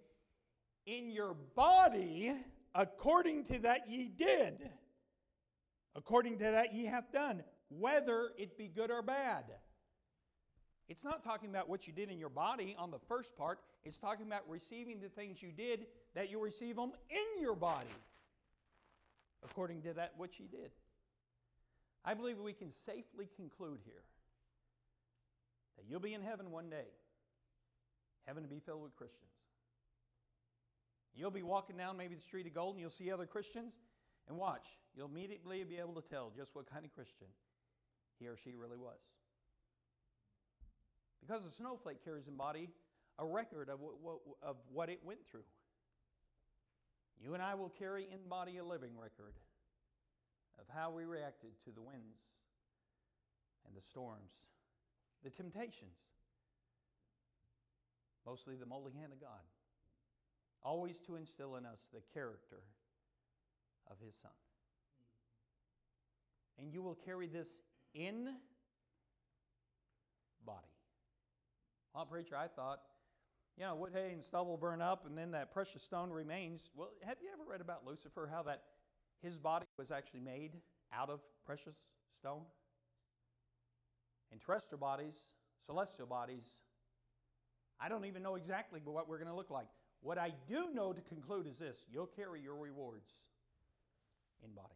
in 0.86 1.10
your 1.10 1.34
body 1.54 2.34
according 2.74 3.44
to 3.44 3.58
that 3.60 3.88
ye 3.88 4.08
did, 4.08 4.70
according 5.94 6.38
to 6.38 6.44
that 6.44 6.74
ye 6.74 6.86
hath 6.86 7.12
done, 7.12 7.42
whether 7.68 8.30
it 8.38 8.56
be 8.56 8.68
good 8.68 8.90
or 8.90 9.02
bad. 9.02 9.44
It's 10.88 11.04
not 11.04 11.22
talking 11.22 11.48
about 11.48 11.68
what 11.68 11.86
you 11.86 11.92
did 11.92 12.10
in 12.10 12.18
your 12.18 12.28
body 12.28 12.74
on 12.78 12.90
the 12.90 12.98
first 12.98 13.36
part. 13.36 13.60
It's 13.84 13.98
talking 13.98 14.26
about 14.26 14.42
receiving 14.48 15.00
the 15.00 15.08
things 15.08 15.42
you 15.42 15.52
did 15.52 15.86
that 16.14 16.30
you 16.30 16.42
receive 16.42 16.76
them 16.76 16.92
in 17.08 17.42
your 17.42 17.54
body 17.54 17.88
according 19.44 19.82
to 19.82 19.94
that 19.94 20.12
which 20.16 20.38
you 20.38 20.46
did. 20.46 20.70
I 22.04 22.14
believe 22.14 22.38
we 22.38 22.52
can 22.52 22.70
safely 22.70 23.28
conclude 23.36 23.80
here 23.84 24.02
that 25.76 25.84
you'll 25.88 26.00
be 26.00 26.14
in 26.14 26.22
heaven 26.22 26.50
one 26.50 26.70
day, 26.70 26.88
heaven 28.26 28.42
to 28.42 28.48
be 28.48 28.60
filled 28.60 28.82
with 28.82 28.96
Christians. 28.96 29.32
You'll 31.14 31.30
be 31.30 31.42
walking 31.42 31.76
down 31.76 31.96
maybe 31.96 32.14
the 32.14 32.22
street 32.22 32.46
of 32.46 32.54
gold 32.54 32.74
and 32.74 32.80
you'll 32.80 32.90
see 32.90 33.10
other 33.10 33.26
Christians, 33.26 33.72
and 34.28 34.38
watch, 34.38 34.66
you'll 34.96 35.08
immediately 35.08 35.64
be 35.64 35.78
able 35.78 36.00
to 36.00 36.08
tell 36.08 36.32
just 36.36 36.54
what 36.54 36.70
kind 36.70 36.84
of 36.84 36.94
Christian 36.94 37.26
he 38.18 38.26
or 38.28 38.36
she 38.36 38.54
really 38.54 38.76
was. 38.76 39.00
Because 41.20 41.44
the 41.44 41.50
snowflake 41.50 42.04
carries 42.04 42.28
in 42.28 42.36
body 42.36 42.68
a 43.18 43.26
record 43.26 43.68
of 43.68 43.80
what, 43.80 44.16
of 44.42 44.56
what 44.72 44.88
it 44.88 45.00
went 45.04 45.20
through. 45.30 45.44
You 47.20 47.34
and 47.34 47.42
I 47.42 47.54
will 47.54 47.68
carry 47.68 48.08
in 48.12 48.28
body 48.28 48.56
a 48.56 48.64
living 48.64 48.92
record 49.00 49.34
of 50.58 50.64
how 50.74 50.90
we 50.90 51.04
reacted 51.04 51.50
to 51.64 51.70
the 51.70 51.80
winds 51.80 52.22
and 53.66 53.76
the 53.76 53.80
storms, 53.80 54.32
the 55.22 55.30
temptations, 55.30 55.96
mostly 58.26 58.54
the 58.56 58.66
molding 58.66 58.94
hand 58.94 59.12
of 59.12 59.20
God, 59.20 59.40
always 60.62 61.00
to 61.00 61.16
instill 61.16 61.56
in 61.56 61.66
us 61.66 61.88
the 61.92 62.00
character 62.14 62.62
of 63.90 63.96
His 64.04 64.14
Son. 64.14 64.30
And 66.58 66.72
you 66.72 66.82
will 66.82 66.94
carry 66.94 67.26
this 67.26 67.62
in 67.94 68.28
body. 70.44 70.58
Well, 71.94 72.06
preacher, 72.06 72.36
I 72.36 72.48
thought, 72.48 72.80
you 73.58 73.64
know, 73.64 73.74
wood, 73.74 73.92
hay, 73.92 74.10
and 74.12 74.22
stubble 74.22 74.56
burn 74.56 74.80
up, 74.80 75.06
and 75.06 75.16
then 75.16 75.32
that 75.32 75.52
precious 75.52 75.82
stone 75.82 76.10
remains. 76.10 76.70
Well, 76.74 76.90
have 77.02 77.18
you 77.20 77.28
ever 77.32 77.48
read 77.48 77.60
about 77.60 77.86
Lucifer, 77.86 78.28
how 78.32 78.42
that 78.44 78.62
his 79.22 79.38
body 79.38 79.66
was 79.78 79.90
actually 79.90 80.20
made 80.20 80.56
out 80.92 81.10
of 81.10 81.20
precious 81.44 81.76
stone? 82.18 82.42
And 84.32 84.40
terrestrial 84.40 84.80
bodies, 84.80 85.14
celestial 85.64 86.06
bodies, 86.06 86.46
I 87.78 87.88
don't 87.88 88.06
even 88.06 88.22
know 88.22 88.36
exactly 88.36 88.80
what 88.84 89.08
we're 89.08 89.18
going 89.18 89.28
to 89.28 89.36
look 89.36 89.50
like. 89.50 89.68
What 90.00 90.18
I 90.18 90.32
do 90.48 90.70
know 90.74 90.92
to 90.92 91.00
conclude 91.02 91.46
is 91.46 91.58
this 91.58 91.84
you'll 91.92 92.06
carry 92.06 92.40
your 92.40 92.56
rewards 92.56 93.10
in 94.42 94.52
body. 94.52 94.74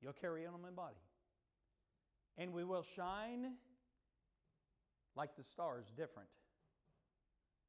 You'll 0.00 0.12
carry 0.12 0.44
them 0.44 0.64
in 0.66 0.74
body. 0.74 0.96
And 2.36 2.52
we 2.52 2.64
will 2.64 2.84
shine 2.96 3.54
like 5.16 5.36
the 5.36 5.42
stars, 5.42 5.86
different. 5.96 6.28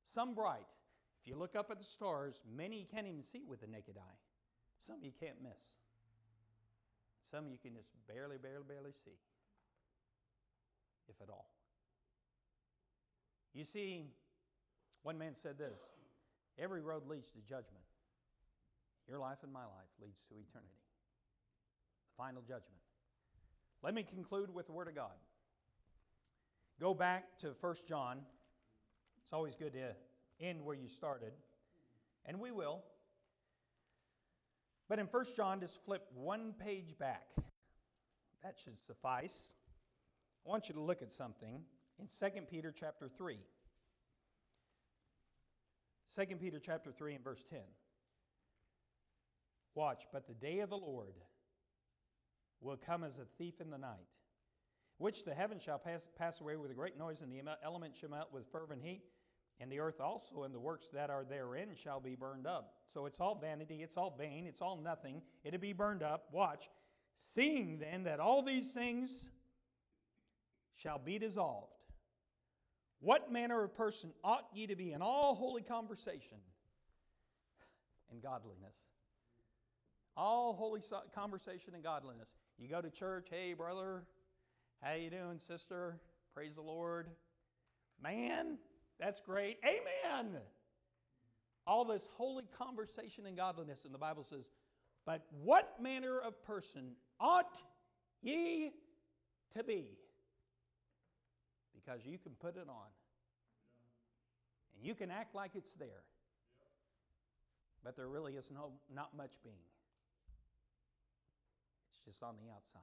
Some 0.05 0.35
bright. 0.35 0.67
If 1.21 1.27
you 1.27 1.35
look 1.35 1.55
up 1.55 1.69
at 1.71 1.79
the 1.79 1.83
stars, 1.83 2.43
many 2.55 2.79
you 2.79 2.85
can't 2.85 3.07
even 3.07 3.23
see 3.23 3.43
with 3.47 3.61
the 3.61 3.67
naked 3.67 3.97
eye. 3.97 4.17
Some 4.79 4.97
you 5.01 5.11
can't 5.19 5.41
miss. 5.41 5.63
Some 7.29 7.47
you 7.47 7.57
can 7.61 7.75
just 7.75 7.89
barely, 8.07 8.37
barely, 8.37 8.63
barely 8.67 8.91
see, 8.91 9.17
if 11.07 11.15
at 11.21 11.29
all. 11.29 11.49
You 13.53 13.63
see, 13.63 14.05
one 15.03 15.17
man 15.17 15.35
said 15.35 15.57
this 15.57 15.89
every 16.57 16.81
road 16.81 17.07
leads 17.07 17.29
to 17.31 17.39
judgment. 17.39 17.83
Your 19.07 19.19
life 19.19 19.39
and 19.43 19.51
my 19.51 19.63
life 19.63 19.91
leads 20.01 20.19
to 20.29 20.35
eternity, 20.35 20.81
the 22.05 22.23
final 22.23 22.41
judgment. 22.41 22.81
Let 23.81 23.93
me 23.93 24.03
conclude 24.03 24.53
with 24.53 24.67
the 24.67 24.73
Word 24.73 24.87
of 24.87 24.95
God. 24.95 25.17
Go 26.79 26.93
back 26.93 27.37
to 27.39 27.55
1 27.59 27.75
John. 27.87 28.19
It's 29.23 29.33
always 29.33 29.55
good 29.55 29.73
to 29.73 29.95
end 30.39 30.63
where 30.63 30.75
you 30.75 30.87
started, 30.87 31.31
and 32.25 32.39
we 32.39 32.51
will. 32.51 32.83
But 34.89 34.97
in 34.97 35.05
1 35.05 35.25
John, 35.35 35.59
just 35.59 35.85
flip 35.85 36.07
one 36.15 36.53
page 36.59 36.97
back. 36.97 37.27
That 38.43 38.57
should 38.57 38.79
suffice. 38.79 39.53
I 40.45 40.49
want 40.49 40.67
you 40.67 40.73
to 40.73 40.81
look 40.81 41.03
at 41.03 41.13
something 41.13 41.61
in 41.99 42.07
2 42.07 42.41
Peter 42.49 42.73
chapter 42.75 43.07
3. 43.07 43.37
2 46.15 46.25
Peter 46.37 46.59
chapter 46.59 46.91
3 46.91 47.15
and 47.15 47.23
verse 47.23 47.43
10. 47.47 47.59
Watch, 49.75 50.07
but 50.11 50.25
the 50.27 50.33
day 50.33 50.59
of 50.59 50.71
the 50.71 50.77
Lord 50.77 51.13
will 52.59 52.77
come 52.77 53.03
as 53.03 53.19
a 53.19 53.25
thief 53.37 53.61
in 53.61 53.69
the 53.69 53.77
night, 53.77 54.07
which 54.97 55.23
the 55.23 55.35
heavens 55.35 55.61
shall 55.61 55.77
pass, 55.77 56.07
pass 56.17 56.41
away 56.41 56.55
with 56.55 56.71
a 56.71 56.73
great 56.73 56.97
noise, 56.97 57.21
and 57.21 57.31
the 57.31 57.41
elements 57.63 57.99
shall 57.99 58.09
melt 58.09 58.33
with 58.33 58.51
fervent 58.51 58.81
heat, 58.83 59.03
and 59.59 59.71
the 59.71 59.79
earth 59.79 59.99
also 59.99 60.43
and 60.43 60.53
the 60.53 60.59
works 60.59 60.87
that 60.93 61.09
are 61.09 61.23
therein 61.23 61.69
shall 61.75 61.99
be 61.99 62.15
burned 62.15 62.47
up. 62.47 62.75
So 62.87 63.05
it's 63.05 63.19
all 63.19 63.35
vanity, 63.35 63.81
it's 63.83 63.97
all 63.97 64.15
vain, 64.17 64.45
it's 64.47 64.61
all 64.61 64.77
nothing. 64.77 65.21
It'll 65.43 65.59
be 65.59 65.73
burned 65.73 66.03
up. 66.03 66.29
Watch. 66.31 66.69
Seeing 67.15 67.79
then 67.79 68.03
that 68.03 68.19
all 68.19 68.41
these 68.41 68.71
things 68.71 69.25
shall 70.75 70.97
be 70.97 71.19
dissolved, 71.19 71.73
what 73.01 73.31
manner 73.31 73.63
of 73.63 73.75
person 73.75 74.11
ought 74.23 74.47
ye 74.53 74.67
to 74.67 74.75
be 74.75 74.93
in 74.93 75.01
all 75.01 75.35
holy 75.35 75.61
conversation 75.61 76.37
and 78.11 78.21
godliness? 78.21 78.85
All 80.15 80.53
holy 80.53 80.81
conversation 81.13 81.73
and 81.75 81.83
godliness. 81.83 82.29
You 82.57 82.67
go 82.67 82.81
to 82.81 82.89
church, 82.89 83.27
hey 83.29 83.53
brother, 83.53 84.03
how 84.81 84.93
you 84.93 85.09
doing, 85.09 85.39
sister? 85.39 85.99
Praise 86.33 86.55
the 86.55 86.61
Lord. 86.61 87.09
Man, 88.01 88.57
that's 88.99 89.21
great. 89.21 89.57
Amen. 89.63 90.37
All 91.65 91.85
this 91.85 92.07
holy 92.15 92.45
conversation 92.57 93.25
and 93.25 93.37
godliness, 93.37 93.85
and 93.85 93.93
the 93.93 93.99
Bible 93.99 94.23
says, 94.23 94.45
but 95.05 95.25
what 95.43 95.81
manner 95.81 96.19
of 96.19 96.43
person 96.43 96.91
ought 97.19 97.61
ye 98.21 98.71
to 99.55 99.63
be? 99.63 99.87
because 101.89 102.05
you 102.05 102.17
can 102.17 102.33
put 102.39 102.55
it 102.55 102.67
on. 102.69 102.89
And 104.75 104.85
you 104.85 104.93
can 104.93 105.11
act 105.11 105.33
like 105.33 105.51
it's 105.55 105.73
there. 105.73 106.03
But 107.83 107.95
there 107.95 108.07
really 108.07 108.33
is 108.33 108.49
no, 108.53 108.71
not 108.93 109.15
much 109.15 109.31
being. 109.43 109.55
It's 111.89 112.05
just 112.05 112.23
on 112.23 112.35
the 112.43 112.51
outside. 112.53 112.81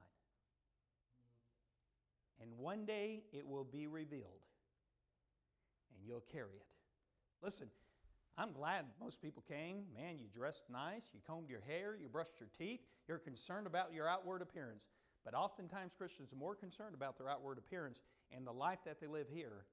And 2.41 2.51
one 2.57 2.85
day 2.85 3.23
it 3.31 3.47
will 3.47 3.63
be 3.63 3.87
revealed, 3.87 4.43
and 5.93 6.05
you'll 6.05 6.25
carry 6.31 6.55
it. 6.55 6.67
Listen, 7.41 7.67
I'm 8.37 8.51
glad 8.51 8.85
most 8.99 9.21
people 9.21 9.43
came. 9.47 9.83
Man, 9.93 10.19
you 10.19 10.27
dressed 10.33 10.65
nice, 10.71 11.09
you 11.13 11.19
combed 11.25 11.49
your 11.49 11.61
hair, 11.61 11.97
you 11.99 12.07
brushed 12.07 12.39
your 12.39 12.49
teeth, 12.57 12.81
you're 13.07 13.17
concerned 13.17 13.67
about 13.67 13.93
your 13.93 14.07
outward 14.07 14.41
appearance. 14.41 14.85
But 15.25 15.33
oftentimes 15.33 15.93
Christians 15.97 16.31
are 16.31 16.37
more 16.37 16.55
concerned 16.55 16.93
about 16.93 17.17
their 17.17 17.29
outward 17.29 17.57
appearance 17.57 18.01
and 18.35 18.45
the 18.45 18.51
life 18.51 18.79
that 18.85 19.01
they 19.01 19.07
live 19.07 19.27
here 19.33 19.65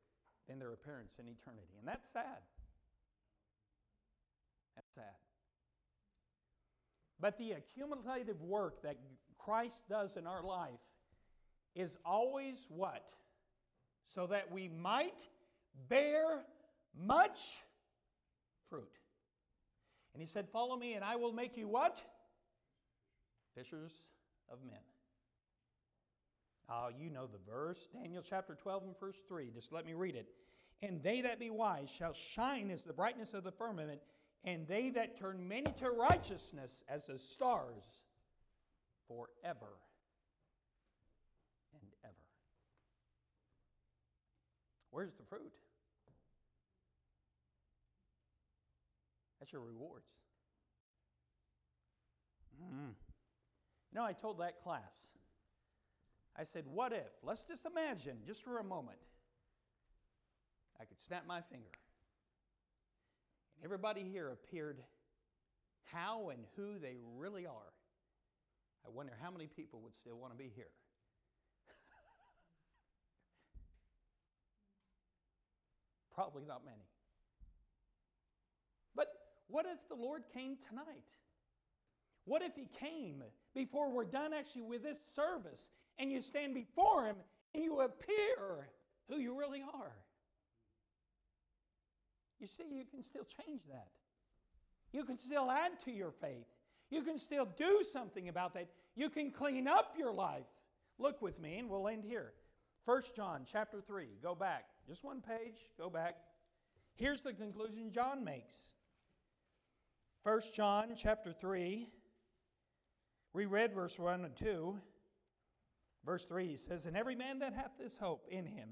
than 0.48 0.58
their 0.58 0.72
appearance 0.72 1.12
in 1.18 1.26
eternity. 1.28 1.74
And 1.78 1.86
that's 1.86 2.08
sad. 2.08 2.42
That's 4.74 4.94
sad. 4.94 5.04
But 7.20 7.38
the 7.38 7.52
accumulative 7.52 8.42
work 8.42 8.82
that 8.82 8.96
Christ 9.38 9.82
does 9.88 10.16
in 10.16 10.26
our 10.26 10.42
life 10.42 10.80
is 11.74 11.98
always 12.04 12.66
what? 12.68 13.12
So 14.14 14.26
that 14.26 14.50
we 14.50 14.68
might 14.68 15.28
bear 15.88 16.44
much 16.96 17.62
fruit. 18.68 18.98
And 20.12 20.20
he 20.20 20.28
said, 20.28 20.48
Follow 20.48 20.76
me, 20.76 20.94
and 20.94 21.04
I 21.04 21.16
will 21.16 21.32
make 21.32 21.56
you 21.56 21.68
what? 21.68 22.00
Fishers 23.54 23.92
of 24.50 24.58
men. 24.64 24.78
Oh, 26.70 26.88
you 26.96 27.10
know 27.10 27.26
the 27.26 27.38
verse, 27.50 27.88
Daniel 27.92 28.22
chapter 28.26 28.54
12 28.54 28.84
and 28.84 28.98
verse 28.98 29.22
3. 29.28 29.50
Just 29.54 29.72
let 29.72 29.84
me 29.84 29.94
read 29.94 30.16
it. 30.16 30.28
And 30.82 31.02
they 31.02 31.20
that 31.20 31.38
be 31.38 31.50
wise 31.50 31.90
shall 31.90 32.14
shine 32.14 32.70
as 32.70 32.82
the 32.82 32.92
brightness 32.92 33.34
of 33.34 33.44
the 33.44 33.52
firmament, 33.52 34.00
and 34.44 34.66
they 34.66 34.90
that 34.90 35.18
turn 35.18 35.46
many 35.46 35.72
to 35.78 35.90
righteousness 35.90 36.84
as 36.88 37.06
the 37.06 37.18
stars 37.18 37.84
forever 39.08 39.72
and 41.72 41.90
ever. 42.04 42.14
Where's 44.90 45.14
the 45.14 45.24
fruit? 45.24 45.52
That's 49.44 49.52
your 49.52 49.60
rewards. 49.60 50.08
Mm. 52.58 52.94
You 53.92 53.92
know, 53.92 54.02
I 54.02 54.14
told 54.14 54.40
that 54.40 54.62
class 54.62 55.10
I 56.34 56.44
said, 56.44 56.64
What 56.66 56.94
if? 56.94 57.12
Let's 57.22 57.44
just 57.44 57.66
imagine, 57.66 58.20
just 58.26 58.42
for 58.42 58.58
a 58.58 58.64
moment, 58.64 58.96
I 60.80 60.86
could 60.86 60.98
snap 60.98 61.26
my 61.28 61.42
finger. 61.42 61.68
And 63.56 63.66
everybody 63.66 64.08
here 64.10 64.30
appeared 64.30 64.82
how 65.92 66.30
and 66.30 66.46
who 66.56 66.78
they 66.78 66.96
really 67.18 67.44
are. 67.44 67.74
I 68.86 68.88
wonder 68.88 69.12
how 69.20 69.30
many 69.30 69.46
people 69.46 69.82
would 69.82 69.94
still 69.94 70.16
want 70.16 70.32
to 70.32 70.38
be 70.38 70.50
here. 70.56 70.72
Probably 76.14 76.46
not 76.46 76.64
many. 76.64 76.93
What 79.54 79.66
if 79.66 79.88
the 79.88 79.94
Lord 79.94 80.24
came 80.34 80.56
tonight? 80.68 81.06
What 82.24 82.42
if 82.42 82.56
He 82.56 82.66
came 82.80 83.22
before 83.54 83.88
we're 83.88 84.02
done 84.02 84.32
actually 84.32 84.62
with 84.62 84.82
this 84.82 84.98
service 85.14 85.68
and 85.96 86.10
you 86.10 86.22
stand 86.22 86.54
before 86.54 87.06
Him 87.06 87.14
and 87.54 87.62
you 87.62 87.78
appear 87.78 88.68
who 89.08 89.18
you 89.18 89.38
really 89.38 89.62
are? 89.62 89.92
You 92.40 92.48
see, 92.48 92.64
you 92.68 92.84
can 92.84 93.00
still 93.04 93.22
change 93.46 93.60
that. 93.70 93.86
You 94.90 95.04
can 95.04 95.18
still 95.18 95.48
add 95.48 95.80
to 95.84 95.92
your 95.92 96.10
faith. 96.10 96.48
You 96.90 97.02
can 97.02 97.16
still 97.16 97.46
do 97.56 97.84
something 97.92 98.28
about 98.28 98.54
that. 98.54 98.66
You 98.96 99.08
can 99.08 99.30
clean 99.30 99.68
up 99.68 99.94
your 99.96 100.12
life. 100.12 100.50
Look 100.98 101.22
with 101.22 101.38
me, 101.38 101.60
and 101.60 101.70
we'll 101.70 101.86
end 101.86 102.02
here. 102.02 102.32
1 102.86 103.02
John 103.14 103.42
chapter 103.48 103.80
3. 103.80 104.08
Go 104.20 104.34
back. 104.34 104.64
Just 104.88 105.04
one 105.04 105.20
page. 105.20 105.70
Go 105.78 105.88
back. 105.88 106.16
Here's 106.96 107.20
the 107.20 107.32
conclusion 107.32 107.92
John 107.92 108.24
makes. 108.24 108.74
1 110.24 110.40
John 110.54 110.88
chapter 110.96 111.34
3. 111.34 111.86
We 113.34 113.44
read 113.44 113.74
verse 113.74 113.98
1 113.98 114.24
and 114.24 114.34
2. 114.34 114.74
Verse 116.06 116.24
3 116.24 116.46
he 116.46 116.56
says, 116.56 116.86
And 116.86 116.96
every 116.96 117.14
man 117.14 117.40
that 117.40 117.52
hath 117.52 117.72
this 117.78 117.98
hope 117.98 118.26
in 118.30 118.46
him 118.46 118.70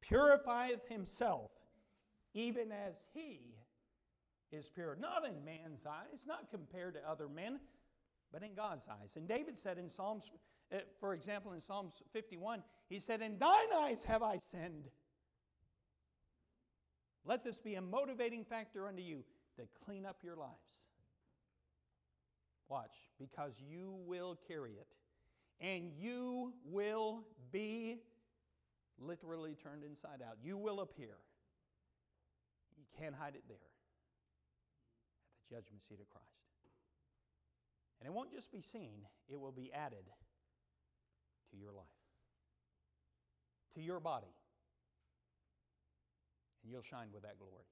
purifieth 0.00 0.88
himself, 0.88 1.52
even 2.34 2.72
as 2.72 3.06
he 3.14 3.54
is 4.50 4.68
pure. 4.68 4.96
Not 5.00 5.24
in 5.24 5.44
man's 5.44 5.86
eyes, 5.86 6.26
not 6.26 6.50
compared 6.50 6.94
to 6.94 7.08
other 7.08 7.28
men, 7.28 7.60
but 8.32 8.42
in 8.42 8.54
God's 8.54 8.88
eyes. 8.88 9.14
And 9.14 9.28
David 9.28 9.56
said 9.56 9.78
in 9.78 9.88
Psalms, 9.88 10.32
uh, 10.72 10.78
for 10.98 11.14
example, 11.14 11.52
in 11.52 11.60
Psalms 11.60 12.02
51, 12.12 12.64
he 12.88 12.98
said, 12.98 13.22
In 13.22 13.38
thine 13.38 13.72
eyes 13.76 14.02
have 14.04 14.24
I 14.24 14.38
sinned. 14.38 14.88
Let 17.24 17.44
this 17.44 17.60
be 17.60 17.76
a 17.76 17.80
motivating 17.80 18.44
factor 18.44 18.88
unto 18.88 19.02
you 19.02 19.22
to 19.56 19.62
clean 19.84 20.04
up 20.06 20.18
your 20.22 20.36
lives. 20.36 20.84
Watch, 22.68 22.94
because 23.18 23.52
you 23.58 23.94
will 24.06 24.38
carry 24.48 24.72
it. 24.72 24.88
And 25.60 25.92
you 25.98 26.52
will 26.64 27.24
be 27.52 28.00
literally 28.98 29.56
turned 29.62 29.84
inside 29.84 30.22
out. 30.26 30.38
You 30.42 30.56
will 30.56 30.80
appear. 30.80 31.16
You 32.76 32.84
can't 32.98 33.14
hide 33.14 33.34
it 33.34 33.44
there 33.48 33.56
at 33.56 35.48
the 35.48 35.56
judgment 35.56 35.82
seat 35.88 36.00
of 36.00 36.08
Christ. 36.08 36.26
And 38.00 38.06
it 38.08 38.12
won't 38.12 38.32
just 38.32 38.52
be 38.52 38.60
seen, 38.60 39.06
it 39.28 39.38
will 39.38 39.52
be 39.52 39.72
added 39.72 40.04
to 41.50 41.56
your 41.56 41.72
life, 41.72 41.86
to 43.74 43.80
your 43.80 44.00
body. 44.00 44.34
And 46.62 46.72
you'll 46.72 46.82
shine 46.82 47.08
with 47.12 47.22
that 47.22 47.38
glory. 47.38 47.64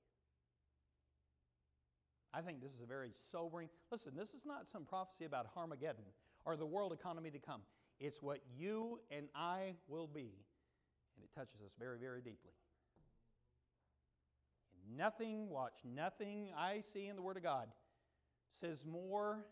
I 2.34 2.40
think 2.40 2.62
this 2.62 2.72
is 2.72 2.80
a 2.80 2.86
very 2.86 3.10
sobering. 3.30 3.68
Listen, 3.90 4.12
this 4.16 4.34
is 4.34 4.44
not 4.46 4.68
some 4.68 4.84
prophecy 4.84 5.24
about 5.24 5.46
Armageddon 5.56 6.04
or 6.44 6.56
the 6.56 6.66
world 6.66 6.92
economy 6.92 7.30
to 7.30 7.38
come. 7.38 7.60
It's 8.00 8.22
what 8.22 8.40
you 8.56 9.00
and 9.10 9.28
I 9.34 9.74
will 9.86 10.06
be. 10.06 10.32
And 11.14 11.24
it 11.24 11.30
touches 11.34 11.60
us 11.64 11.72
very, 11.78 11.98
very 11.98 12.20
deeply. 12.20 12.52
And 14.74 14.96
nothing, 14.96 15.48
watch, 15.50 15.74
nothing 15.84 16.48
I 16.56 16.80
see 16.80 17.06
in 17.06 17.16
the 17.16 17.22
Word 17.22 17.36
of 17.36 17.42
God 17.42 17.68
says 18.50 18.86
more 18.86 19.44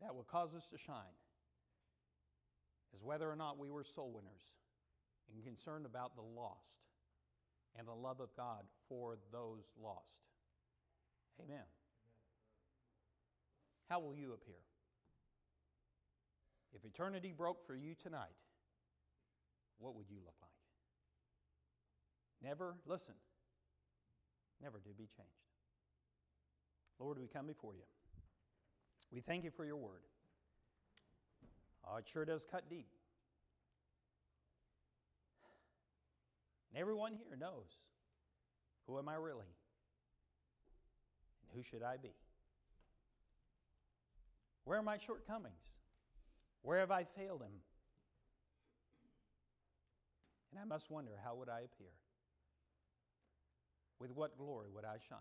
that 0.00 0.14
will 0.14 0.24
cause 0.24 0.54
us 0.54 0.68
to 0.68 0.78
shine 0.78 1.16
is 2.94 3.02
whether 3.02 3.30
or 3.30 3.36
not 3.36 3.58
we 3.58 3.70
were 3.70 3.84
soul 3.84 4.12
winners 4.14 4.56
and 5.32 5.44
concerned 5.44 5.86
about 5.86 6.16
the 6.16 6.22
lost 6.22 6.78
and 7.78 7.86
the 7.86 7.92
love 7.92 8.20
of 8.20 8.34
God 8.36 8.64
for 8.88 9.18
those 9.32 9.70
lost. 9.82 10.24
Amen. 11.42 11.64
How 13.88 14.00
will 14.00 14.14
you 14.14 14.32
appear? 14.32 14.60
If 16.74 16.84
eternity 16.84 17.32
broke 17.36 17.66
for 17.66 17.74
you 17.74 17.94
tonight, 17.94 18.36
what 19.78 19.94
would 19.94 20.10
you 20.10 20.16
look 20.24 20.34
like? 20.42 20.50
Never, 22.42 22.76
listen, 22.86 23.14
never 24.62 24.78
to 24.78 24.88
be 24.90 25.04
changed. 25.04 25.32
Lord, 26.98 27.18
we 27.18 27.26
come 27.26 27.46
before 27.46 27.74
you. 27.74 27.82
We 29.10 29.20
thank 29.20 29.44
you 29.44 29.50
for 29.50 29.64
your 29.64 29.76
word. 29.76 30.02
Oh, 31.86 31.96
it 31.96 32.06
sure 32.06 32.24
does 32.24 32.44
cut 32.44 32.68
deep. 32.68 32.88
And 36.70 36.80
everyone 36.80 37.12
here 37.12 37.36
knows 37.38 37.78
who 38.86 38.98
am 38.98 39.08
I 39.08 39.14
really? 39.14 39.46
Who 41.54 41.62
should 41.62 41.82
I 41.82 41.96
be? 41.96 42.14
Where 44.64 44.78
are 44.78 44.82
my 44.82 44.98
shortcomings? 44.98 45.80
Where 46.62 46.80
have 46.80 46.90
I 46.90 47.04
failed 47.04 47.40
him? 47.40 47.62
And 50.50 50.60
I 50.60 50.64
must 50.64 50.90
wonder 50.90 51.12
how 51.24 51.34
would 51.36 51.48
I 51.48 51.60
appear? 51.60 51.92
With 53.98 54.12
what 54.14 54.36
glory 54.36 54.68
would 54.72 54.84
I 54.84 54.98
shine? 55.08 55.18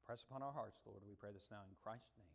Impress 0.00 0.22
upon 0.22 0.42
our 0.42 0.52
hearts, 0.52 0.80
Lord, 0.86 1.00
we 1.08 1.14
pray 1.14 1.30
this 1.32 1.48
now 1.50 1.64
in 1.68 1.74
Christ's 1.82 2.12
name. 2.18 2.33